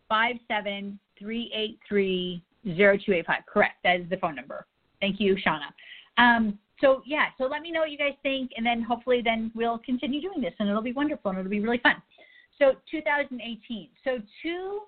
five 0.08 0.36
seven 0.48 0.98
383 1.18 2.42
0285. 2.64 3.46
Correct. 3.46 3.76
That 3.84 4.00
is 4.00 4.10
the 4.10 4.16
phone 4.16 4.34
number. 4.34 4.66
Thank 5.00 5.20
you, 5.20 5.36
Shauna. 5.36 5.72
Um, 6.18 6.58
so 6.80 7.02
yeah, 7.06 7.26
so 7.38 7.44
let 7.44 7.62
me 7.62 7.70
know 7.70 7.80
what 7.80 7.90
you 7.90 7.98
guys 7.98 8.14
think, 8.22 8.50
and 8.56 8.64
then 8.64 8.82
hopefully 8.82 9.22
then 9.24 9.50
we'll 9.54 9.78
continue 9.78 10.20
doing 10.20 10.40
this, 10.40 10.52
and 10.58 10.68
it'll 10.68 10.82
be 10.82 10.92
wonderful, 10.92 11.30
and 11.30 11.38
it'll 11.38 11.50
be 11.50 11.60
really 11.60 11.78
fun. 11.78 11.96
So 12.58 12.72
2018. 12.90 13.88
So 14.04 14.18
two. 14.42 14.80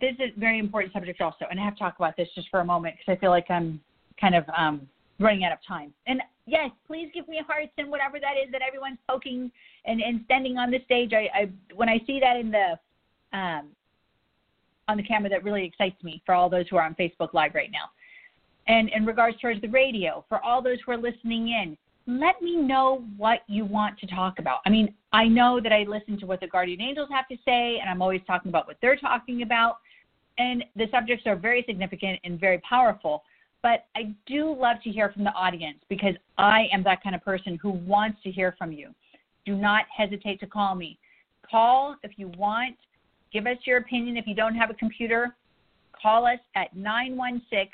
This 0.00 0.14
is 0.18 0.32
a 0.36 0.40
very 0.40 0.58
important 0.58 0.92
subject 0.92 1.20
also, 1.20 1.46
and 1.48 1.60
I 1.60 1.64
have 1.64 1.74
to 1.74 1.78
talk 1.78 1.94
about 1.96 2.16
this 2.16 2.28
just 2.34 2.48
for 2.50 2.60
a 2.60 2.64
moment 2.64 2.96
because 2.98 3.16
I 3.16 3.20
feel 3.20 3.30
like 3.30 3.46
I'm 3.48 3.80
kind 4.20 4.34
of 4.34 4.44
um, 4.56 4.88
running 5.20 5.44
out 5.44 5.52
of 5.52 5.58
time. 5.66 5.92
And 6.06 6.20
yes, 6.46 6.70
please 6.86 7.10
give 7.14 7.28
me 7.28 7.40
hearts 7.46 7.72
and 7.78 7.88
whatever 7.88 8.18
that 8.20 8.34
is 8.42 8.50
that 8.52 8.60
everyone's 8.66 8.98
poking 9.08 9.50
and, 9.84 10.00
and 10.00 10.22
standing 10.24 10.58
on 10.58 10.70
the 10.70 10.80
stage. 10.84 11.12
I, 11.12 11.28
I 11.32 11.50
when 11.74 11.88
I 11.88 12.00
see 12.06 12.20
that 12.20 12.36
in 12.36 12.50
the 12.50 13.38
um, 13.38 13.68
on 14.88 14.96
the 14.96 15.02
camera 15.02 15.28
that 15.30 15.44
really 15.44 15.64
excites 15.64 16.02
me 16.02 16.22
for 16.24 16.34
all 16.34 16.48
those 16.48 16.66
who 16.68 16.76
are 16.76 16.84
on 16.84 16.94
Facebook 16.94 17.34
Live 17.34 17.54
right 17.54 17.70
now. 17.70 17.90
And 18.68 18.88
in 18.90 19.06
regards 19.06 19.38
towards 19.40 19.60
the 19.60 19.68
radio, 19.68 20.24
for 20.28 20.42
all 20.44 20.62
those 20.62 20.78
who 20.84 20.92
are 20.92 20.96
listening 20.96 21.48
in, 21.48 21.76
let 22.08 22.40
me 22.40 22.56
know 22.56 23.04
what 23.16 23.40
you 23.48 23.64
want 23.64 23.98
to 23.98 24.06
talk 24.06 24.38
about. 24.38 24.60
I 24.64 24.70
mean, 24.70 24.94
I 25.12 25.26
know 25.26 25.60
that 25.60 25.72
I 25.72 25.84
listen 25.88 26.18
to 26.20 26.26
what 26.26 26.40
the 26.40 26.46
guardian 26.46 26.80
angels 26.80 27.08
have 27.10 27.26
to 27.28 27.36
say, 27.44 27.78
and 27.80 27.90
I'm 27.90 28.00
always 28.00 28.20
talking 28.26 28.48
about 28.48 28.66
what 28.66 28.76
they're 28.80 28.96
talking 28.96 29.42
about. 29.42 29.78
And 30.38 30.64
the 30.76 30.86
subjects 30.90 31.26
are 31.26 31.34
very 31.34 31.64
significant 31.66 32.20
and 32.24 32.38
very 32.38 32.58
powerful. 32.58 33.24
But 33.62 33.86
I 33.96 34.14
do 34.26 34.54
love 34.54 34.76
to 34.84 34.90
hear 34.90 35.10
from 35.10 35.24
the 35.24 35.32
audience 35.32 35.78
because 35.88 36.14
I 36.38 36.68
am 36.72 36.84
that 36.84 37.02
kind 37.02 37.16
of 37.16 37.24
person 37.24 37.58
who 37.60 37.70
wants 37.70 38.22
to 38.22 38.30
hear 38.30 38.54
from 38.56 38.70
you. 38.70 38.94
Do 39.44 39.56
not 39.56 39.84
hesitate 39.96 40.38
to 40.40 40.46
call 40.46 40.74
me. 40.74 40.98
Call 41.48 41.96
if 42.02 42.12
you 42.16 42.28
want. 42.36 42.76
Give 43.32 43.46
us 43.46 43.56
your 43.64 43.78
opinion. 43.78 44.16
If 44.16 44.26
you 44.26 44.34
don't 44.34 44.54
have 44.54 44.70
a 44.70 44.74
computer, 44.74 45.36
call 46.00 46.26
us 46.26 46.38
at 46.54 46.74
916 46.76 47.68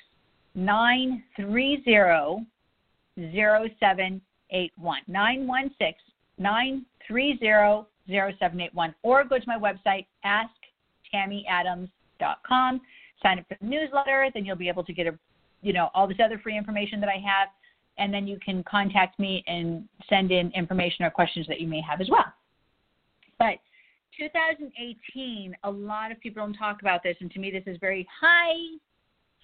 930 0.55 2.47
0781. 3.17 5.01
916 5.07 5.95
930 6.38 7.87
0781. 8.09 8.95
Or 9.03 9.25
go 9.25 9.38
to 9.38 9.45
my 9.47 9.59
website, 9.59 10.07
asktammyadams.com. 11.15 12.81
Sign 13.23 13.38
up 13.38 13.47
for 13.49 13.57
the 13.61 13.67
newsletter, 13.67 14.31
then 14.35 14.45
you'll 14.45 14.57
be 14.57 14.69
able 14.69 14.85
to 14.85 14.93
get 14.93 15.07
a, 15.07 15.17
you 15.62 15.73
know, 15.73 15.88
all 15.95 16.09
this 16.09 16.19
other 16.23 16.38
free 16.38 16.59
information 16.59 17.01
that 17.01 17.09
I 17.09 17.19
have, 17.19 17.49
and 17.99 18.12
then 18.12 18.27
you 18.27 18.38
can 18.45 18.65
contact 18.65 19.19
me 19.21 19.45
and 19.47 19.88
send 20.09 20.33
in 20.33 20.51
information 20.53 21.05
or 21.05 21.11
questions 21.11 21.47
that 21.47 21.61
you 21.61 21.69
may 21.69 21.81
have 21.81 22.01
as 22.01 22.09
well. 22.11 22.33
But 23.38 23.59
2018, 24.16 25.57
a 25.64 25.70
lot 25.70 26.12
of 26.12 26.20
people 26.20 26.44
don't 26.44 26.55
talk 26.55 26.81
about 26.81 27.03
this, 27.03 27.16
and 27.20 27.31
to 27.33 27.38
me, 27.38 27.51
this 27.51 27.64
is 27.66 27.79
very 27.81 28.07
hi, 28.20 28.53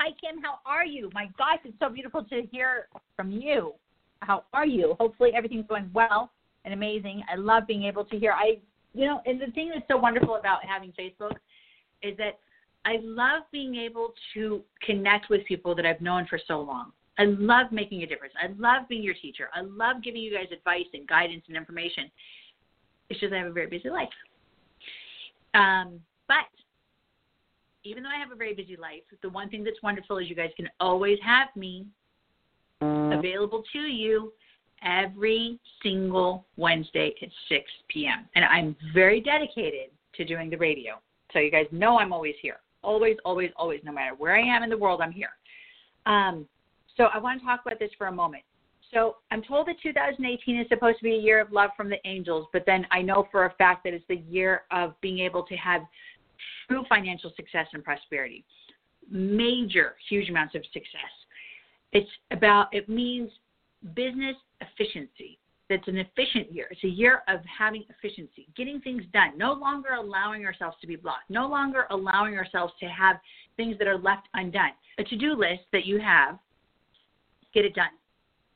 Hi, 0.00 0.11
Kim. 0.20 0.40
How 0.40 0.61
are 0.64 0.87
you? 0.87 1.11
My 1.12 1.26
gosh, 1.37 1.59
it's 1.64 1.76
so 1.81 1.88
beautiful 1.88 2.22
to 2.22 2.42
hear 2.52 2.87
from 3.16 3.33
you. 3.33 3.72
How 4.20 4.44
are 4.52 4.66
you? 4.66 4.94
Hopefully, 5.00 5.33
everything's 5.35 5.66
going 5.66 5.90
well 5.92 6.31
and 6.64 6.72
amazing. 6.72 7.24
I 7.31 7.35
love 7.35 7.66
being 7.66 7.83
able 7.83 8.04
to 8.04 8.16
hear. 8.16 8.31
I, 8.31 8.59
you 8.94 9.07
know, 9.07 9.20
and 9.26 9.40
the 9.40 9.50
thing 9.52 9.72
that's 9.74 9.87
so 9.88 9.96
wonderful 9.96 10.37
about 10.37 10.64
having 10.64 10.92
Facebook 10.92 11.35
is 12.00 12.16
that 12.18 12.38
I 12.85 12.98
love 13.02 13.42
being 13.50 13.74
able 13.74 14.14
to 14.35 14.62
connect 14.87 15.31
with 15.31 15.44
people 15.46 15.74
that 15.74 15.85
I've 15.85 16.00
known 16.00 16.28
for 16.31 16.38
so 16.46 16.61
long. 16.61 16.92
I 17.18 17.24
love 17.24 17.72
making 17.72 18.04
a 18.04 18.07
difference. 18.07 18.35
I 18.40 18.52
love 18.57 18.88
being 18.88 19.02
your 19.02 19.14
teacher. 19.14 19.48
I 19.52 19.62
love 19.62 20.04
giving 20.04 20.22
you 20.22 20.33
guys 20.33 20.46
advice 20.52 20.87
and 20.94 21.09
guidance 21.09 21.42
and 21.48 21.57
information. 21.57 22.09
It's 23.11 23.18
just 23.18 23.33
I 23.33 23.38
have 23.38 23.48
a 23.48 23.52
very 23.52 23.66
busy 23.66 23.90
life. 23.90 24.09
Um, 25.55 26.01
but 26.27 26.47
even 27.85 28.03
though 28.03 28.11
I 28.11 28.19
have 28.19 28.33
a 28.33 28.37
very 28.37 28.55
busy 28.55 28.77
life, 28.77 29.03
the 29.23 29.31
one 29.31 29.49
thing 29.49 29.65
that's 29.65 29.83
wonderful 29.83 30.19
is 30.19 30.29
you 30.29 30.37
guys 30.37 30.51
can 30.57 30.69
always 30.81 31.19
have 31.25 31.49
me 31.57 31.87
available 32.81 33.63
to 33.73 33.79
you 33.79 34.33
every 34.85 35.59
single 35.83 36.45
Wednesday 36.57 37.15
at 37.21 37.29
6 37.49 37.65
p.m. 37.89 38.29
And 38.35 38.45
I'm 38.45 38.77
very 38.95 39.21
dedicated 39.21 39.91
to 40.15 40.25
doing 40.25 40.51
the 40.51 40.57
radio. 40.57 41.01
So 41.33 41.39
you 41.39 41.51
guys 41.51 41.67
know 41.73 41.99
I'm 41.99 42.13
always 42.13 42.35
here. 42.41 42.59
Always, 42.83 43.17
always, 43.25 43.51
always, 43.57 43.81
no 43.85 43.93
matter 43.93 44.15
where 44.15 44.37
I 44.37 44.41
am 44.41 44.63
in 44.63 44.71
the 44.71 44.79
world, 44.79 45.01
I'm 45.03 45.13
here. 45.13 45.31
Um, 46.07 46.47
so 46.97 47.05
I 47.13 47.19
want 47.19 47.41
to 47.41 47.47
talk 47.47 47.61
about 47.67 47.79
this 47.79 47.91
for 47.99 48.07
a 48.07 48.13
moment. 48.13 48.43
So 48.92 49.16
I'm 49.31 49.42
told 49.42 49.68
that 49.68 49.77
2018 49.83 50.61
is 50.61 50.66
supposed 50.68 50.98
to 50.98 51.05
be 51.05 51.14
a 51.14 51.18
year 51.18 51.40
of 51.40 51.53
love 51.53 51.70
from 51.77 51.90
the 51.90 51.98
angels, 52.07 52.46
but 52.53 52.64
then 52.66 52.87
I 52.90 53.03
know 53.03 53.29
for 53.31 53.44
a 53.44 53.55
fact 53.55 53.85
that 53.85 53.92
it's 53.92 54.05
the 54.09 54.22
year 54.29 54.62
of 54.70 54.98
being 55.01 55.18
able 55.18 55.42
to 55.44 55.55
have 55.57 55.83
true 56.66 56.85
financial 56.88 57.33
success 57.37 57.66
and 57.74 57.85
prosperity, 57.85 58.44
major, 59.11 59.96
huge 60.09 60.31
amounts 60.31 60.55
of 60.55 60.62
success. 60.72 61.12
It's 61.92 62.11
about, 62.31 62.68
it 62.72 62.88
means 62.88 63.31
business 63.94 64.37
efficiency. 64.61 65.38
That's 65.68 65.87
an 65.87 65.98
efficient 65.98 66.51
year. 66.51 66.66
It's 66.70 66.83
a 66.83 66.88
year 66.88 67.22
of 67.29 67.40
having 67.44 67.85
efficiency, 67.90 68.48
getting 68.57 68.81
things 68.81 69.03
done, 69.12 69.37
no 69.37 69.53
longer 69.53 69.90
allowing 69.98 70.46
ourselves 70.46 70.79
to 70.81 70.87
be 70.87 70.96
blocked, 70.96 71.29
no 71.29 71.46
longer 71.46 71.87
allowing 71.90 72.38
ourselves 72.38 72.72
to 72.81 72.87
have 72.87 73.16
things 73.59 73.77
that 73.79 73.87
are 73.87 73.98
left 73.98 74.29
undone. 74.33 74.70
A 74.96 75.05
to 75.05 75.16
do 75.16 75.35
list 75.35 75.64
that 75.72 75.85
you 75.85 76.01
have, 76.01 76.38
get 77.53 77.66
it 77.66 77.74
done. 77.74 77.90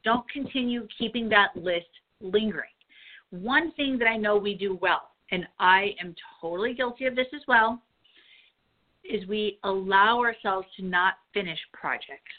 Don't 0.05 0.29
continue 0.31 0.87
keeping 0.99 1.29
that 1.29 1.57
list 1.57 1.87
lingering. 2.21 2.71
One 3.31 3.73
thing 3.73 3.99
that 3.99 4.07
I 4.07 4.17
know 4.17 4.37
we 4.37 4.55
do 4.55 4.79
well, 4.83 5.11
and 5.31 5.47
I 5.59 5.95
am 6.01 6.15
totally 6.41 6.75
guilty 6.75 7.07
of 7.07 7.17
this 7.17 7.29
as 7.35 7.43
well, 7.49 7.83
is 9.05 9.27
we 9.27 9.59
allow 9.65 10.21
ourselves 10.21 10.67
to 10.77 10.85
not 10.85 11.15
finish 11.35 11.59
projects, 11.73 12.33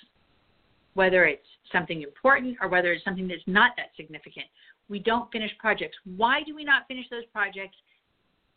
whether 0.93 1.25
it's 1.25 1.47
something 1.71 2.03
important 2.03 2.57
or 2.61 2.69
whether 2.69 2.93
it's 2.93 3.03
something 3.03 3.27
that's 3.27 3.41
not 3.47 3.71
that 3.77 3.87
significant. 3.97 4.45
We 4.89 4.99
don't 4.99 5.31
finish 5.31 5.51
projects. 5.59 5.97
Why 6.17 6.43
do 6.43 6.55
we 6.55 6.63
not 6.63 6.87
finish 6.87 7.05
those 7.09 7.25
projects? 7.31 7.75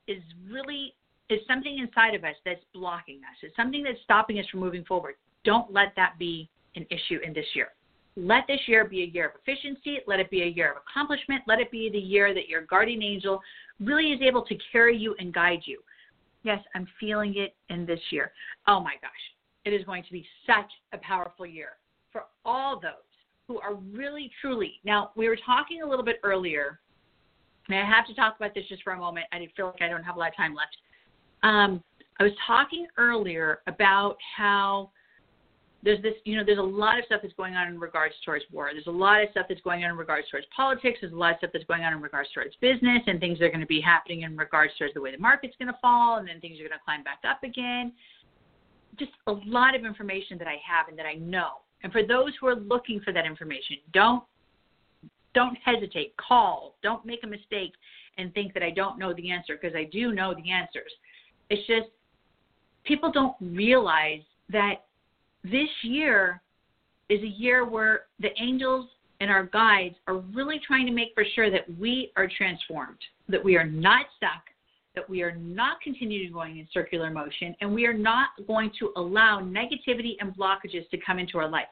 Is 0.07 0.23
really 0.49 0.95
is 1.29 1.40
something 1.49 1.79
inside 1.79 2.14
of 2.14 2.23
us 2.23 2.37
that's 2.45 2.62
blocking 2.73 3.16
us. 3.16 3.37
It's 3.42 3.57
something 3.57 3.83
that's 3.83 3.99
stopping 4.05 4.38
us 4.38 4.47
from 4.51 4.61
moving 4.61 4.85
forward. 4.85 5.14
Don't 5.45 5.73
let 5.73 5.92
that 5.97 6.14
be 6.19 6.49
an 6.77 6.87
issue 6.90 7.19
in 7.25 7.33
this 7.33 7.47
year. 7.55 7.71
Let 8.16 8.46
this 8.48 8.61
year 8.66 8.85
be 8.87 9.02
a 9.02 9.07
year 9.07 9.29
of 9.29 9.33
efficiency. 9.40 9.98
Let 10.07 10.20
it 10.20 10.31
be 10.31 10.42
a 10.42 10.46
year 10.46 10.72
of 10.72 10.79
accomplishment. 10.79 11.42
Let 11.46 11.61
it 11.61 11.70
be 11.70 11.90
the 11.90 11.98
year 11.98 12.33
that 12.33 12.48
your 12.48 12.62
guardian 12.62 13.02
angel 13.02 13.40
really 13.79 14.12
is 14.12 14.20
able 14.22 14.42
to 14.46 14.57
carry 14.72 14.96
you 14.96 15.14
and 15.18 15.35
guide 15.35 15.61
you. 15.66 15.81
Yes, 16.42 16.61
I'm 16.74 16.87
feeling 16.98 17.35
it 17.37 17.55
in 17.68 17.85
this 17.85 18.00
year. 18.11 18.33
Oh 18.66 18.81
my 18.81 18.94
gosh, 19.02 19.11
it 19.64 19.70
is 19.70 19.85
going 19.85 20.02
to 20.05 20.12
be 20.12 20.24
such 20.46 20.70
a 20.92 20.98
powerful 20.98 21.44
year 21.44 21.70
for 22.11 22.22
all 22.44 22.81
those 22.81 22.92
who 23.48 23.61
are 23.61 23.74
really, 23.74 24.31
truly. 24.40 24.81
Now, 24.85 25.11
we 25.14 25.29
were 25.29 25.38
talking 25.44 25.83
a 25.83 25.87
little 25.87 26.05
bit 26.05 26.16
earlier, 26.22 26.81
and 27.68 27.79
I 27.79 27.85
have 27.85 28.07
to 28.07 28.14
talk 28.14 28.37
about 28.37 28.55
this 28.55 28.64
just 28.68 28.83
for 28.83 28.92
a 28.92 28.98
moment. 28.98 29.26
I 29.33 29.46
feel 29.55 29.66
like 29.66 29.83
I 29.83 29.88
don't 29.88 30.02
have 30.02 30.16
a 30.16 30.18
lot 30.18 30.29
of 30.29 30.37
time 30.37 30.55
left. 30.55 30.76
Um, 31.42 31.83
I 32.18 32.22
was 32.22 32.33
talking 32.46 32.87
earlier 32.96 33.61
about 33.66 34.16
how 34.37 34.90
there's 35.87 36.03
this, 36.03 36.14
you 36.25 36.37
know, 36.37 36.42
there's 36.44 36.59
a 36.59 36.62
lot 36.62 36.99
of 36.99 37.05
stuff 37.05 37.20
that's 37.22 37.35
going 37.35 37.55
on 37.55 37.68
in 37.68 37.79
regards 37.79 38.12
towards 38.25 38.44
war. 38.51 38.70
There's 38.72 38.88
a 38.88 38.90
lot 38.90 39.22
of 39.22 39.29
stuff 39.31 39.46
that's 39.49 39.61
going 39.61 39.85
on 39.85 39.90
in 39.90 39.96
regards 39.96 40.29
towards 40.29 40.44
politics. 40.55 40.99
There's 41.01 41.12
a 41.12 41.16
lot 41.16 41.31
of 41.35 41.38
stuff 41.38 41.51
that's 41.53 41.64
going 41.66 41.85
on 41.85 41.92
in 41.92 42.03
regards 42.03 42.29
towards 42.35 42.57
business 42.61 43.03
and 43.07 43.20
things 43.20 43.38
that 43.38 43.44
are 43.44 43.51
going 43.51 43.61
to 43.61 43.66
be 43.66 43.81
happening 43.81 44.22
in 44.22 44.37
regards 44.37 44.72
towards 44.77 44.94
the 44.94 45.01
way 45.01 45.12
the 45.12 45.18
market's 45.18 45.55
going 45.61 45.68
to 45.68 45.79
fall 45.81 46.16
and 46.16 46.27
then 46.27 46.40
things 46.40 46.59
are 46.59 46.66
going 46.66 46.72
to 46.72 46.85
climb 46.85 47.05
back 47.05 47.20
up 47.22 47.40
again. 47.44 47.92
Just 48.99 49.12
a 49.29 49.33
lot 49.46 49.77
of 49.77 49.85
information 49.85 50.38
that 50.38 50.49
I 50.49 50.57
have 50.66 50.88
and 50.88 50.99
that 50.99 51.07
I 51.07 51.14
know. 51.14 51.62
And 51.85 51.92
for 51.92 52.03
those 52.03 52.33
who 52.40 52.49
are 52.49 52.57
looking 52.57 53.01
for 53.05 53.12
that 53.12 53.25
information, 53.25 53.77
don't 53.92 54.25
don't 55.35 55.57
hesitate. 55.64 56.16
Call. 56.16 56.75
Don't 56.83 57.07
make 57.07 57.22
a 57.22 57.29
mistake 57.29 57.75
and 58.18 58.35
think 58.35 58.55
that 58.55 58.62
I 58.64 58.70
don't 58.70 58.99
know 58.99 59.14
the 59.14 59.31
answer 59.31 59.57
because 59.61 59.77
I 59.77 59.85
do 59.85 60.12
know 60.12 60.35
the 60.35 60.51
answers. 60.51 60.90
It's 61.49 61.64
just 61.68 61.90
people 62.83 63.12
don't 63.12 63.37
realize 63.40 64.22
that 64.51 64.86
this 65.51 65.69
year 65.83 66.41
is 67.09 67.23
a 67.23 67.27
year 67.27 67.65
where 67.65 68.03
the 68.21 68.31
angels 68.41 68.89
and 69.21 69.31
our 69.31 69.45
guides 69.45 69.95
are 70.07 70.19
really 70.19 70.61
trying 70.67 70.87
to 70.87 70.93
make 70.93 71.09
for 71.15 71.25
sure 71.35 71.51
that 71.51 71.63
we 71.79 72.13
are 72.17 72.29
transformed, 72.37 72.99
that 73.29 73.43
we 73.43 73.57
are 73.57 73.65
not 73.65 74.07
stuck, 74.17 74.43
that 74.95 75.09
we 75.09 75.23
are 75.23 75.37
not 75.37 75.81
continuing 75.83 76.33
going 76.33 76.59
in 76.59 76.67
circular 76.73 77.11
motion, 77.11 77.55
and 77.61 77.73
we 77.73 77.87
are 77.87 77.95
not 77.95 78.31
going 78.47 78.71
to 78.79 78.93
allow 78.97 79.41
negativity 79.41 80.15
and 80.21 80.35
blockages 80.37 80.89
to 80.91 80.99
come 80.99 81.19
into 81.19 81.39
our 81.39 81.49
life. 81.49 81.67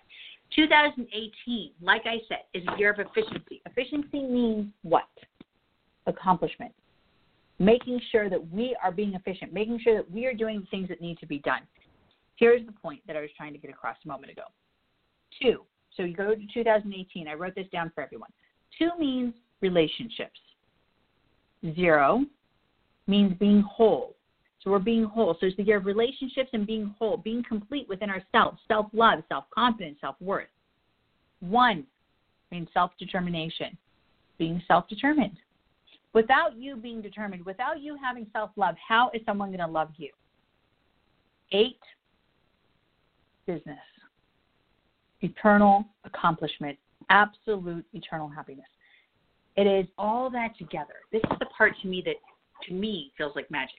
2018, 0.55 1.71
like 1.83 2.03
I 2.05 2.19
said, 2.29 2.43
is 2.53 2.63
a 2.69 2.79
year 2.79 2.93
of 2.93 3.01
efficiency. 3.01 3.61
Efficiency 3.67 4.23
means 4.23 4.67
what? 4.83 5.09
Accomplishment. 6.07 6.73
Making 7.59 8.01
sure 8.13 8.29
that 8.29 8.51
we 8.53 8.77
are 8.83 8.93
being 8.93 9.15
efficient, 9.15 9.53
making 9.53 9.81
sure 9.83 9.97
that 9.97 10.11
we 10.11 10.27
are 10.27 10.35
doing 10.35 10.61
the 10.61 10.67
things 10.67 10.89
that 10.89 11.01
need 11.01 11.19
to 11.19 11.27
be 11.27 11.39
done. 11.41 11.63
Here's 12.37 12.65
the 12.67 12.73
point 12.73 13.01
that 13.07 13.17
I 13.17 13.21
was 13.21 13.31
trying 13.37 13.53
to 13.53 13.59
get 13.59 13.71
across 13.71 13.97
a 14.05 14.09
moment 14.09 14.33
ago. 14.33 14.43
Two. 15.41 15.63
So 15.97 16.03
you 16.03 16.15
go 16.15 16.35
to 16.35 16.47
2018. 16.53 17.29
I 17.29 17.35
wrote 17.35 17.55
this 17.55 17.67
down 17.73 17.93
for 17.95 18.03
everyone. 18.03 18.31
Two 18.79 18.91
means 18.99 19.35
relationships. 19.61 20.41
Zero 21.75 22.25
means 23.07 23.35
being 23.39 23.63
whole. 23.63 24.17
So 24.61 24.71
we're 24.71 24.79
being 24.79 25.05
whole. 25.05 25.37
So 25.39 25.47
it's 25.47 25.57
the 25.57 25.63
year 25.63 25.77
of 25.77 25.87
relationships 25.87 26.51
and 26.53 26.67
being 26.67 26.95
whole, 26.99 27.19
being 27.19 27.45
complete 27.47 27.89
within 27.89 28.11
ourselves, 28.11 28.59
self 28.67 28.87
love, 28.93 29.23
self 29.29 29.45
confidence, 29.55 29.99
self 30.01 30.17
worth. 30.21 30.49
One 31.41 31.85
means 32.51 32.69
self 32.73 32.93
determination, 32.99 33.77
being 34.39 34.63
self 34.67 34.89
determined. 34.89 35.37
Without 36.15 36.57
you 36.57 36.77
being 36.77 37.03
determined, 37.03 37.45
without 37.45 37.81
you 37.81 37.97
having 38.03 38.27
self 38.33 38.51
love, 38.57 38.75
how 38.87 39.11
is 39.13 39.21
someone 39.27 39.51
going 39.51 39.61
to 39.61 39.67
love 39.67 39.91
you? 39.97 40.11
Eight 41.53 41.81
business, 43.47 43.79
eternal 45.21 45.85
accomplishment, 46.05 46.79
absolute 47.11 47.85
eternal 47.93 48.29
happiness. 48.29 48.67
It 49.57 49.67
is 49.67 49.87
all 49.99 50.31
that 50.31 50.57
together. 50.59 50.95
This 51.13 51.23
is 51.31 51.39
the 51.39 51.47
part 51.47 51.75
to 51.83 51.89
me 51.89 52.03
that 52.07 52.17
to 52.67 52.75
me 52.75 53.13
feels 53.17 53.33
like 53.37 53.51
magic. 53.51 53.77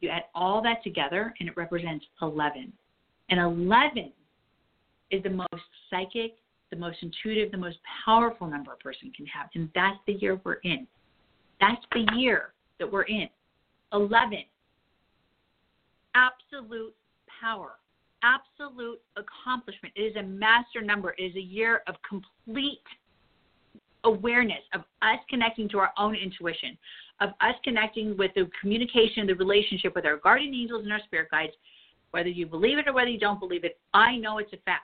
You 0.00 0.10
add 0.10 0.24
all 0.34 0.62
that 0.62 0.82
together 0.82 1.34
and 1.40 1.48
it 1.48 1.56
represents 1.56 2.04
11. 2.20 2.72
And 3.30 3.40
11 3.40 4.12
is 5.10 5.22
the 5.22 5.30
most 5.30 5.48
psychic, 5.90 6.36
the 6.70 6.76
most 6.76 6.98
intuitive, 7.02 7.50
the 7.52 7.58
most 7.58 7.78
powerful 8.04 8.46
number 8.46 8.72
a 8.72 8.76
person 8.76 9.12
can 9.16 9.26
have. 9.26 9.48
And 9.54 9.70
that's 9.74 9.98
the 10.06 10.14
year 10.14 10.40
we're 10.44 10.54
in. 10.64 10.86
That's 11.60 11.82
the 11.92 12.06
year 12.16 12.52
that 12.78 12.90
we're 12.90 13.02
in. 13.02 13.28
11. 13.92 14.44
Absolute 16.14 16.94
power 17.40 17.72
absolute 18.24 19.00
accomplishment. 19.16 19.92
It 19.96 20.02
is 20.02 20.16
a 20.16 20.22
master 20.22 20.80
number. 20.80 21.14
It 21.18 21.22
is 21.22 21.36
a 21.36 21.40
year 21.40 21.82
of 21.86 21.96
complete 22.08 22.80
awareness 24.04 24.60
of 24.74 24.82
us 25.02 25.18
connecting 25.28 25.68
to 25.70 25.78
our 25.78 25.92
own 25.98 26.14
intuition, 26.14 26.76
of 27.20 27.30
us 27.40 27.54
connecting 27.62 28.16
with 28.16 28.30
the 28.34 28.48
communication, 28.60 29.26
the 29.26 29.34
relationship 29.34 29.94
with 29.94 30.04
our 30.04 30.16
guardian 30.16 30.54
angels 30.54 30.82
and 30.84 30.92
our 30.92 31.00
spirit 31.04 31.28
guides. 31.30 31.52
Whether 32.10 32.28
you 32.28 32.46
believe 32.46 32.78
it 32.78 32.86
or 32.86 32.92
whether 32.92 33.08
you 33.08 33.18
don't 33.18 33.40
believe 33.40 33.64
it, 33.64 33.78
I 33.92 34.16
know 34.16 34.38
it's 34.38 34.52
a 34.52 34.58
fact. 34.58 34.82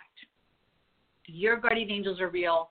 Your 1.26 1.56
guardian 1.56 1.90
angels 1.90 2.20
are 2.20 2.28
real. 2.28 2.70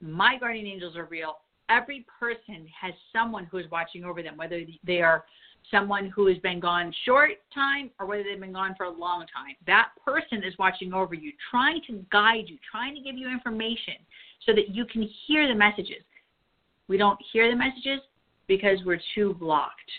My 0.00 0.38
guardian 0.38 0.66
angels 0.66 0.96
are 0.96 1.04
real. 1.06 1.38
Every 1.68 2.06
person 2.18 2.66
has 2.80 2.94
someone 3.12 3.44
who 3.46 3.58
is 3.58 3.70
watching 3.70 4.04
over 4.04 4.22
them, 4.22 4.36
whether 4.36 4.62
they 4.86 5.02
are 5.02 5.24
someone 5.70 6.10
who 6.14 6.26
has 6.26 6.38
been 6.38 6.60
gone 6.60 6.92
short 7.04 7.32
time 7.54 7.90
or 7.98 8.06
whether 8.06 8.22
they've 8.22 8.40
been 8.40 8.52
gone 8.52 8.74
for 8.76 8.84
a 8.84 8.90
long 8.90 9.20
time. 9.34 9.54
That 9.66 9.88
person 10.04 10.44
is 10.44 10.56
watching 10.58 10.92
over 10.92 11.14
you, 11.14 11.32
trying 11.50 11.80
to 11.88 12.04
guide 12.12 12.44
you, 12.46 12.58
trying 12.70 12.94
to 12.94 13.00
give 13.00 13.16
you 13.16 13.28
information 13.30 13.94
so 14.44 14.52
that 14.54 14.74
you 14.74 14.84
can 14.84 15.08
hear 15.26 15.48
the 15.48 15.54
messages. 15.54 16.02
We 16.88 16.96
don't 16.96 17.18
hear 17.32 17.50
the 17.50 17.56
messages 17.56 18.00
because 18.46 18.78
we're 18.84 19.00
too 19.14 19.34
blocked. 19.34 19.90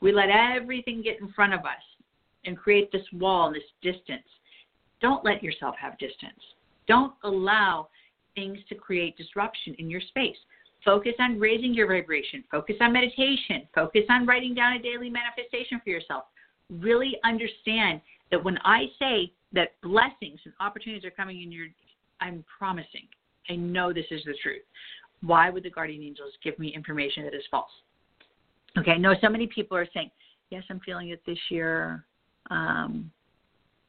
We 0.00 0.12
let 0.12 0.28
everything 0.30 1.02
get 1.02 1.20
in 1.20 1.32
front 1.32 1.54
of 1.54 1.60
us 1.60 1.82
and 2.44 2.58
create 2.58 2.90
this 2.90 3.06
wall 3.12 3.46
and 3.46 3.56
this 3.56 3.62
distance. 3.82 4.26
Don't 5.00 5.24
let 5.24 5.42
yourself 5.42 5.76
have 5.80 5.98
distance. 5.98 6.40
Don't 6.88 7.12
allow 7.22 7.88
things 8.34 8.58
to 8.68 8.74
create 8.74 9.16
disruption 9.16 9.76
in 9.78 9.88
your 9.88 10.00
space. 10.00 10.36
Focus 10.84 11.12
on 11.20 11.38
raising 11.38 11.74
your 11.74 11.86
vibration. 11.86 12.42
Focus 12.50 12.76
on 12.80 12.92
meditation. 12.92 13.68
Focus 13.74 14.02
on 14.08 14.26
writing 14.26 14.54
down 14.54 14.74
a 14.74 14.82
daily 14.82 15.10
manifestation 15.10 15.80
for 15.82 15.90
yourself. 15.90 16.24
Really 16.70 17.16
understand 17.24 18.00
that 18.30 18.42
when 18.42 18.58
I 18.64 18.86
say 18.98 19.32
that 19.52 19.80
blessings 19.82 20.40
and 20.44 20.54
opportunities 20.60 21.04
are 21.04 21.10
coming 21.10 21.42
in 21.42 21.52
your, 21.52 21.66
I'm 22.20 22.44
promising. 22.58 23.06
I 23.48 23.56
know 23.56 23.92
this 23.92 24.06
is 24.10 24.22
the 24.24 24.34
truth. 24.42 24.62
Why 25.20 25.50
would 25.50 25.62
the 25.62 25.70
guardian 25.70 26.02
angels 26.02 26.32
give 26.42 26.58
me 26.58 26.74
information 26.74 27.24
that 27.24 27.34
is 27.34 27.42
false? 27.50 27.70
Okay, 28.78 28.92
I 28.92 28.98
know 28.98 29.14
so 29.20 29.28
many 29.28 29.46
people 29.46 29.76
are 29.76 29.86
saying, 29.94 30.10
yes, 30.50 30.64
I'm 30.68 30.80
feeling 30.80 31.10
it 31.10 31.22
this 31.26 31.38
year. 31.50 32.04
Um, 32.50 33.10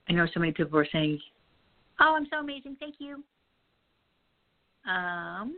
I 0.09 0.13
know 0.13 0.27
so 0.33 0.39
many 0.39 0.51
people 0.51 0.77
are 0.77 0.87
saying, 0.91 1.19
oh, 2.01 2.15
I'm 2.15 2.27
so 2.29 2.39
amazing. 2.39 2.75
Thank 2.79 2.95
you. 2.99 3.23
Um, 4.89 5.55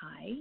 hi. 0.00 0.36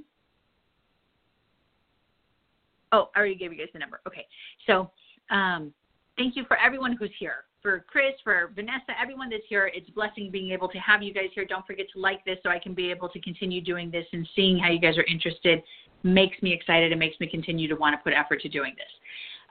Oh, 2.91 3.09
I 3.15 3.19
already 3.19 3.35
gave 3.35 3.51
you 3.51 3.57
guys 3.57 3.67
the 3.73 3.79
number. 3.79 4.01
Okay. 4.07 4.25
So 4.65 4.91
um, 5.29 5.73
thank 6.17 6.35
you 6.35 6.43
for 6.47 6.57
everyone 6.57 6.95
who's 6.97 7.11
here. 7.19 7.45
For 7.61 7.85
Chris, 7.87 8.13
for 8.23 8.51
Vanessa, 8.55 8.93
everyone 8.99 9.29
that's 9.29 9.43
here, 9.49 9.69
it's 9.73 9.89
a 9.89 9.91
blessing 9.91 10.29
being 10.31 10.51
able 10.51 10.69
to 10.69 10.77
have 10.77 11.03
you 11.03 11.13
guys 11.13 11.25
here. 11.35 11.45
Don't 11.45 11.65
forget 11.67 11.87
to 11.93 11.99
like 11.99 12.23
this 12.23 12.37
so 12.41 12.49
I 12.49 12.57
can 12.57 12.73
be 12.73 12.89
able 12.89 13.09
to 13.09 13.19
continue 13.19 13.61
doing 13.61 13.91
this 13.91 14.05
and 14.13 14.27
seeing 14.33 14.57
how 14.57 14.69
you 14.69 14.79
guys 14.79 14.97
are 14.97 15.03
interested 15.03 15.61
makes 16.03 16.41
me 16.41 16.53
excited 16.53 16.91
and 16.93 16.99
makes 16.99 17.19
me 17.19 17.27
continue 17.27 17.67
to 17.67 17.75
want 17.75 17.93
to 17.93 18.01
put 18.01 18.13
effort 18.13 18.41
to 18.41 18.49
doing 18.49 18.73
this. 18.77 18.87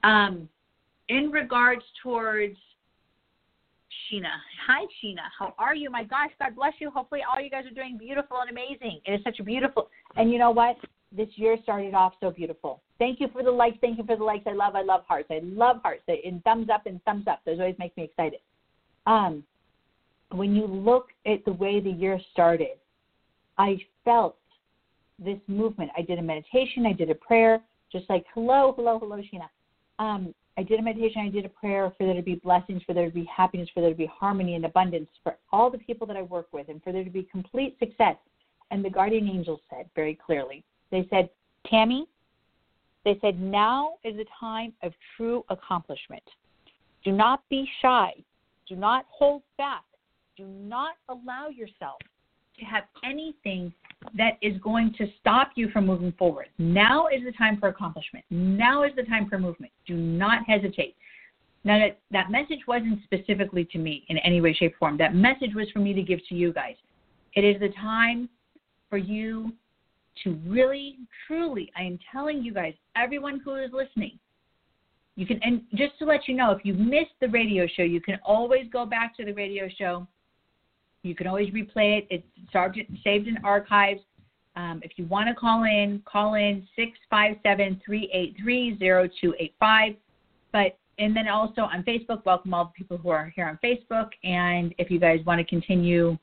Um, 0.05 0.49
in 1.11 1.31
regards 1.31 1.83
towards 2.03 2.57
Sheena. 4.07 4.33
Hi, 4.67 4.85
Sheena. 5.03 5.23
How 5.39 5.55
are 5.59 5.75
you? 5.75 5.91
My 5.91 6.05
gosh, 6.05 6.31
God 6.39 6.57
bless 6.57 6.75
you. 6.79 6.91
Hopefully, 6.91 7.21
all 7.23 7.41
you 7.43 7.51
guys 7.51 7.65
are 7.67 7.75
doing 7.75 7.97
beautiful 7.99 8.39
and 8.41 8.51
amazing. 8.51 9.01
It 9.07 9.13
is 9.13 9.21
such 9.25 9.41
a 9.41 9.45
beautiful, 9.45 9.89
and 10.17 10.31
you 10.33 10.39
know 10.39 10.51
what? 10.51 10.77
This 11.11 11.29
year 11.37 11.57
started 11.63 11.95
off 11.95 12.13
so 12.21 12.31
beautiful. 12.31 12.83
Thank 12.99 13.21
you 13.21 13.29
for 13.33 13.43
the 13.43 13.51
likes. 13.51 13.79
Thank 13.81 13.97
you 13.99 14.05
for 14.05 14.17
the 14.17 14.25
likes. 14.25 14.45
I 14.47 14.53
love, 14.53 14.75
I 14.75 14.83
love 14.83 15.05
hearts. 15.09 15.29
I 15.31 15.41
love 15.43 15.77
hearts. 15.83 16.03
In 16.09 16.41
thumbs 16.43 16.69
up 16.73 16.87
and 16.87 17.03
thumbs 17.05 17.27
up. 17.27 17.41
Those 17.47 17.59
always 17.59 17.77
make 17.79 17.97
me 17.97 18.05
excited. 18.05 18.41
Um, 19.07 19.43
when 20.33 20.55
you 20.55 20.67
look 20.67 21.09
at 21.25 21.45
the 21.47 21.53
way 21.53 21.81
the 21.81 21.91
year 21.91 22.21
started, 22.33 22.77
I 23.57 23.79
felt 24.05 24.37
this 25.19 25.39
movement. 25.47 25.91
I 25.97 26.03
did 26.03 26.19
a 26.19 26.23
meditation. 26.23 26.85
I 26.87 26.93
did 26.93 27.11
a 27.11 27.15
prayer, 27.15 27.61
just 27.91 28.09
like 28.11 28.25
hello, 28.35 28.75
hello, 28.77 28.99
hello, 28.99 29.17
Sheena. 29.17 29.49
Um, 29.99 30.35
I 30.59 30.65
did 30.65 30.81
a 30.81 30.83
meditation, 30.83 31.23
I 31.23 31.29
did 31.29 31.45
a 31.45 31.49
prayer 31.49 31.93
for 31.97 32.05
there 32.05 32.17
to 32.17 32.23
be 32.23 32.35
blessings, 32.35 32.83
for 32.85 32.93
there 32.93 33.09
to 33.09 33.15
be 33.15 33.25
happiness, 33.25 33.69
for 33.73 33.81
there 33.81 33.91
to 33.91 33.97
be 33.97 34.11
harmony 34.13 34.57
and 34.57 34.65
abundance 34.65 35.09
for 35.23 35.37
all 35.53 35.71
the 35.71 35.79
people 35.79 36.05
that 36.09 36.17
I 36.17 36.23
work 36.23 36.49
with, 36.51 36.69
and 36.69 36.83
for 36.83 36.91
there 36.91 37.05
to 37.05 37.11
be 37.11 37.23
complete 37.31 37.79
success. 37.79 38.17
And 38.73 38.85
the 38.85 38.91
guardian 38.91 39.29
angels 39.29 39.61
said 39.71 39.89
very 39.95 40.17
clearly, 40.17 40.65
they 40.91 41.07
said, 41.11 41.31
Tammy, 41.71 42.09
they 43.05 43.17
said, 43.21 43.41
now 43.41 43.95
is 44.03 44.17
the 44.17 44.25
time 44.39 44.73
of 44.83 44.93
true 45.17 45.45
accomplishment. 45.49 46.25
Do 47.05 47.13
not 47.13 47.49
be 47.49 47.65
shy. 47.81 48.13
Do 48.69 48.75
not 48.75 49.07
hold 49.11 49.43
back. 49.59 49.85
Do 50.37 50.45
not 50.45 50.97
allow 51.09 51.49
yourself 51.49 52.01
to 52.59 52.65
have 52.65 52.85
anything 53.05 53.73
that 54.17 54.39
is 54.43 54.59
going 54.61 54.95
to 54.99 55.07
stop 55.21 55.51
you 55.57 55.69
from 55.71 55.87
moving 55.87 56.13
forward. 56.13 56.47
Now 56.59 57.09
is 57.09 57.23
the 57.25 57.33
time 57.33 57.59
for 57.59 57.69
accomplishment. 57.69 58.25
Now 58.31 58.85
is 58.85 58.93
the 58.97 59.03
time 59.05 59.29
for 59.29 59.39
movement. 59.39 59.73
Do 59.87 59.95
not 59.95 60.45
hesitate. 60.47 60.95
Now, 61.65 61.79
that, 61.79 61.99
that 62.13 62.31
message 62.31 62.61
wasn't 62.67 63.01
specifically 63.05 63.65
to 63.73 63.79
me 63.79 64.05
in 64.09 64.19
any 64.19 64.41
way, 64.41 64.55
shape, 64.55 64.77
form. 64.79 64.97
That 64.97 65.15
message 65.15 65.55
was 65.55 65.67
for 65.73 65.81
me 65.81 65.93
to 65.93 66.03
give 66.03 66.21
to 66.29 66.35
you 66.35 66.53
guys. 66.53 66.77
It 67.35 67.45
is 67.45 67.61
the 67.61 67.71
time 67.71 68.29
for 68.89 68.97
you 68.97 69.53
to 70.25 70.39
really, 70.47 70.99
truly, 71.27 71.71
I 71.77 71.83
am 71.83 71.99
telling 72.11 72.43
you 72.43 72.55
guys, 72.55 72.75
everyone 72.97 73.41
who 73.45 73.57
is 73.57 73.71
listening, 73.73 74.19
you 75.17 75.27
can, 75.27 75.41
and 75.43 75.63
just 75.75 75.99
to 75.99 76.05
let 76.05 76.29
you 76.29 76.35
know, 76.35 76.53
if 76.53 76.65
you 76.65 76.75
missed 76.75 77.15
the 77.21 77.29
radio 77.29 77.67
show, 77.67 77.83
you 77.83 78.01
can 78.01 78.19
always 78.25 78.67
go 78.73 78.87
back 78.87 79.17
to 79.17 79.25
the 79.25 79.33
radio 79.33 79.69
show 79.77 80.07
you 81.03 81.15
can 81.15 81.27
always 81.27 81.51
replay 81.51 81.99
it. 81.99 82.07
It's 82.11 83.03
saved 83.05 83.29
in 83.29 83.39
archives. 83.45 84.01
Um, 84.57 84.81
if 84.83 84.93
you 84.97 85.07
want 85.07 85.29
to 85.29 85.35
call 85.35 85.65
in, 85.65 86.03
call 86.05 86.35
in 86.35 86.67
657 86.75 87.81
383 87.85 88.77
0285. 88.79 89.95
But 90.53 90.79
and 90.99 91.15
then 91.15 91.29
also 91.29 91.63
on 91.63 91.85
Facebook, 91.85 92.25
welcome 92.25 92.53
all 92.53 92.65
the 92.65 92.73
people 92.73 92.99
who 92.99 93.11
are 93.11 93.33
here 93.37 93.47
on 93.47 93.59
Facebook. 93.63 94.09
And 94.25 94.75
if 94.79 94.91
you 94.91 94.99
guys 94.99 95.21
want 95.25 95.39
to 95.39 95.45
continue, 95.45 96.19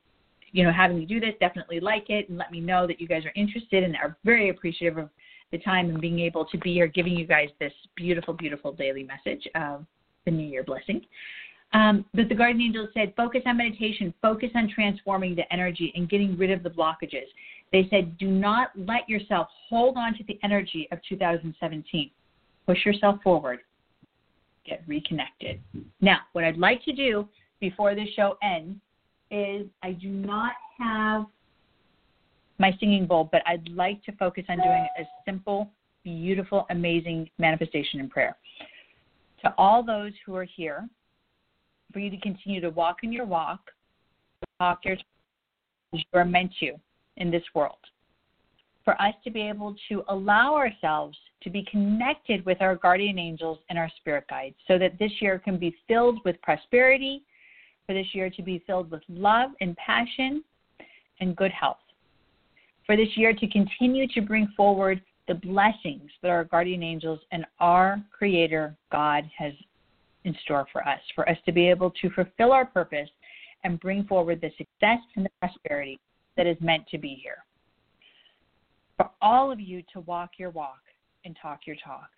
you 0.52 0.64
know, 0.64 0.72
having 0.72 1.00
me 1.00 1.06
do 1.06 1.20
this, 1.20 1.34
definitely 1.40 1.80
like 1.80 2.10
it 2.10 2.28
and 2.28 2.38
let 2.38 2.52
me 2.52 2.60
know 2.60 2.86
that 2.86 3.00
you 3.00 3.08
guys 3.08 3.24
are 3.26 3.32
interested 3.36 3.84
and 3.84 3.96
are 3.96 4.18
very 4.26 4.50
appreciative 4.50 4.98
of 4.98 5.10
the 5.52 5.60
time 5.60 5.90
and 5.90 6.02
being 6.02 6.20
able 6.20 6.44
to 6.46 6.58
be 6.58 6.74
here, 6.74 6.88
giving 6.88 7.14
you 7.14 7.26
guys 7.26 7.48
this 7.60 7.72
beautiful, 7.96 8.34
beautiful 8.34 8.74
daily 8.74 9.04
message 9.04 9.48
of 9.56 9.86
the 10.26 10.32
New 10.32 10.48
Year 10.48 10.64
blessing. 10.64 11.06
Um, 11.74 12.06
but 12.14 12.30
the 12.30 12.36
guardian 12.36 12.62
angel 12.62 12.88
said, 12.94 13.14
focus 13.18 13.42
on 13.46 13.58
meditation, 13.58 14.14
focus 14.22 14.50
on 14.56 14.70
transforming 14.74 15.36
the 15.36 15.52
energy 15.52 15.92
and 15.96 16.10
getting 16.10 16.38
rid 16.38 16.52
of 16.52 16.64
the 16.64 16.70
blockages. 16.70 17.28
They 17.72 17.88
said, 17.90 18.18
do 18.18 18.28
not 18.28 18.70
let 18.76 19.10
yourself 19.10 19.48
hold 19.70 19.98
on 19.98 20.14
to 20.18 20.24
the 20.28 20.40
energy 20.44 20.88
of 20.92 21.00
2017. 21.08 22.12
Push 22.66 22.86
yourself 22.86 23.22
forward, 23.22 23.60
get 24.66 24.84
reconnected. 24.88 25.60
Now, 26.02 26.20
what 26.32 26.44
I'd 26.44 26.58
like 26.58 26.84
to 26.86 26.94
do 26.94 27.28
before 27.60 27.94
the 27.96 28.06
show 28.16 28.38
ends 28.42 28.80
is 29.32 29.68
I 29.84 29.92
do 29.92 30.10
not 30.10 30.54
have 30.80 31.26
my 32.58 32.72
singing 32.80 33.06
bowl, 33.06 33.28
but 33.32 33.42
I'd 33.46 33.68
like 33.70 34.04
to 34.06 34.12
focus 34.14 34.46
on 34.50 34.58
doing 34.58 34.88
a 35.00 35.04
simple, 35.26 35.70
beautiful, 36.04 36.66
amazing 36.70 37.30
manifestation 37.38 38.00
and 38.00 38.10
prayer. 38.10 38.38
To 39.44 39.54
all 39.58 39.84
those 39.84 40.14
who 40.26 40.36
are 40.36 40.46
here, 40.46 40.88
for 41.96 42.00
you 42.00 42.10
to 42.10 42.18
continue 42.18 42.60
to 42.60 42.70
walk 42.72 42.98
in 43.04 43.14
your 43.14 43.26
walk, 43.26 43.72
talk 44.60 44.84
your 44.84 44.98
you 45.94 46.04
are 46.14 46.26
meant 46.26 46.52
to 46.60 46.74
in 47.16 47.32
this 47.32 47.44
world. 47.54 47.78
For 48.84 49.02
us 49.02 49.14
to 49.24 49.32
be 49.32 49.48
able 49.48 49.78
to 49.88 50.04
allow 50.10 50.56
ourselves 50.56 51.18
to 51.42 51.50
be 51.50 51.66
connected 51.72 52.46
with 52.46 52.62
our 52.62 52.76
guardian 52.76 53.18
angels 53.18 53.60
and 53.70 53.80
our 53.80 53.90
spirit 53.96 54.26
guides 54.30 54.58
so 54.68 54.78
that 54.78 55.00
this 55.00 55.12
year 55.22 55.40
can 55.40 55.58
be 55.58 55.74
filled 55.88 56.20
with 56.26 56.36
prosperity, 56.42 57.24
for 57.88 57.94
this 57.94 58.08
year 58.12 58.30
to 58.30 58.44
be 58.44 58.62
filled 58.68 58.92
with 58.92 59.02
love 59.08 59.52
and 59.62 59.78
passion 59.78 60.44
and 61.22 61.34
good 61.38 61.52
health. 61.52 61.78
For 62.86 62.98
this 62.98 63.16
year 63.16 63.32
to 63.32 63.48
continue 63.48 64.06
to 64.10 64.20
bring 64.20 64.50
forward 64.58 65.02
the 65.30 65.36
blessings 65.36 66.12
that 66.22 66.30
our 66.30 66.44
guardian 66.44 66.84
angels 66.84 67.22
and 67.32 67.46
our 67.62 68.04
Creator 68.12 68.76
God 68.92 69.24
has 69.38 69.54
in 70.26 70.36
store 70.44 70.68
for 70.72 70.86
us, 70.88 71.00
for 71.14 71.28
us 71.30 71.38
to 71.46 71.52
be 71.52 71.70
able 71.70 71.92
to 72.02 72.10
fulfill 72.10 72.52
our 72.52 72.66
purpose 72.66 73.10
and 73.64 73.80
bring 73.80 74.04
forward 74.06 74.42
the 74.42 74.52
success 74.58 75.00
and 75.16 75.26
the 75.26 75.30
prosperity 75.40 76.00
that 76.38 76.48
is 76.48 76.58
meant 76.60 76.86
to 76.88 76.98
be 76.98 77.20
here. 77.22 77.38
For 78.98 79.10
all 79.22 79.52
of 79.52 79.60
you 79.60 79.82
to 79.94 80.02
walk 80.02 80.32
your 80.38 80.52
walk 80.52 80.82
and 81.24 81.36
talk 81.42 81.62
your 81.66 81.76
talk, 81.84 82.10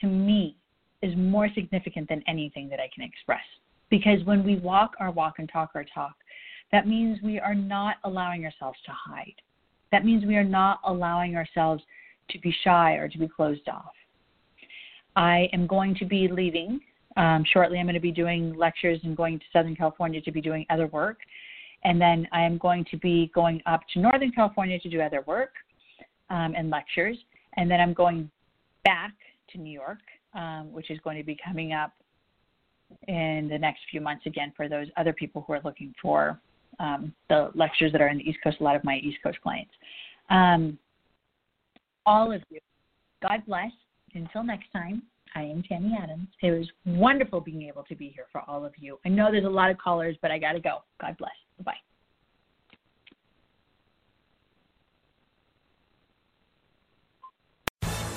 to 0.00 0.06
me, 0.06 0.56
is 1.02 1.14
more 1.16 1.48
significant 1.54 2.08
than 2.08 2.22
anything 2.26 2.68
that 2.68 2.80
I 2.80 2.88
can 2.94 3.04
express. 3.04 3.44
Because 3.90 4.24
when 4.24 4.44
we 4.44 4.56
walk 4.56 4.94
our 4.98 5.10
walk 5.10 5.34
and 5.38 5.48
talk 5.48 5.70
our 5.74 5.84
talk, 5.94 6.14
that 6.72 6.88
means 6.88 7.18
we 7.22 7.38
are 7.38 7.54
not 7.54 7.96
allowing 8.04 8.44
ourselves 8.44 8.78
to 8.86 8.92
hide. 8.92 9.34
That 9.92 10.04
means 10.04 10.24
we 10.24 10.36
are 10.36 10.44
not 10.44 10.80
allowing 10.84 11.36
ourselves 11.36 11.82
to 12.30 12.38
be 12.40 12.54
shy 12.64 12.94
or 12.94 13.08
to 13.08 13.18
be 13.18 13.28
closed 13.28 13.68
off. 13.68 13.94
I 15.14 15.48
am 15.52 15.66
going 15.66 15.94
to 15.96 16.04
be 16.04 16.28
leaving 16.28 16.80
um, 17.16 17.44
shortly, 17.50 17.78
I'm 17.78 17.86
going 17.86 17.94
to 17.94 18.00
be 18.00 18.12
doing 18.12 18.54
lectures 18.56 19.00
and 19.04 19.16
going 19.16 19.38
to 19.38 19.44
Southern 19.52 19.74
California 19.74 20.20
to 20.20 20.32
be 20.32 20.40
doing 20.40 20.66
other 20.70 20.86
work. 20.88 21.18
And 21.84 22.00
then 22.00 22.26
I 22.32 22.42
am 22.42 22.58
going 22.58 22.84
to 22.90 22.96
be 22.98 23.30
going 23.34 23.62
up 23.66 23.80
to 23.94 24.00
Northern 24.00 24.32
California 24.32 24.78
to 24.80 24.88
do 24.88 25.00
other 25.00 25.22
work 25.26 25.52
um, 26.30 26.54
and 26.56 26.70
lectures. 26.70 27.16
And 27.56 27.70
then 27.70 27.80
I'm 27.80 27.94
going 27.94 28.30
back 28.84 29.14
to 29.52 29.58
New 29.58 29.70
York, 29.70 30.00
um, 30.34 30.72
which 30.72 30.90
is 30.90 30.98
going 31.04 31.16
to 31.16 31.24
be 31.24 31.36
coming 31.44 31.72
up 31.72 31.92
in 33.08 33.48
the 33.50 33.58
next 33.58 33.80
few 33.90 34.00
months 34.00 34.26
again 34.26 34.52
for 34.56 34.68
those 34.68 34.86
other 34.96 35.12
people 35.12 35.44
who 35.46 35.52
are 35.52 35.60
looking 35.64 35.94
for 36.00 36.40
um, 36.78 37.14
the 37.28 37.50
lectures 37.54 37.92
that 37.92 38.00
are 38.00 38.08
in 38.08 38.18
the 38.18 38.28
East 38.28 38.38
Coast, 38.44 38.58
a 38.60 38.64
lot 38.64 38.76
of 38.76 38.84
my 38.84 38.96
East 38.96 39.18
Coast 39.22 39.40
clients. 39.42 39.72
Um, 40.28 40.78
all 42.04 42.32
of 42.32 42.42
you, 42.50 42.60
God 43.22 43.42
bless. 43.46 43.70
Until 44.14 44.42
next 44.42 44.72
time. 44.72 45.02
I 45.34 45.42
am 45.42 45.62
Tammy 45.62 45.96
Adams. 46.00 46.28
It 46.42 46.50
was 46.50 46.68
wonderful 46.84 47.40
being 47.40 47.62
able 47.62 47.84
to 47.84 47.94
be 47.94 48.08
here 48.08 48.26
for 48.32 48.42
all 48.48 48.64
of 48.64 48.72
you. 48.78 48.98
I 49.04 49.08
know 49.08 49.30
there's 49.30 49.44
a 49.44 49.48
lot 49.48 49.70
of 49.70 49.78
callers, 49.78 50.16
but 50.22 50.30
I 50.30 50.38
got 50.38 50.52
to 50.52 50.60
go. 50.60 50.78
God 51.00 51.16
bless. 51.18 51.32
Bye. 51.64 51.74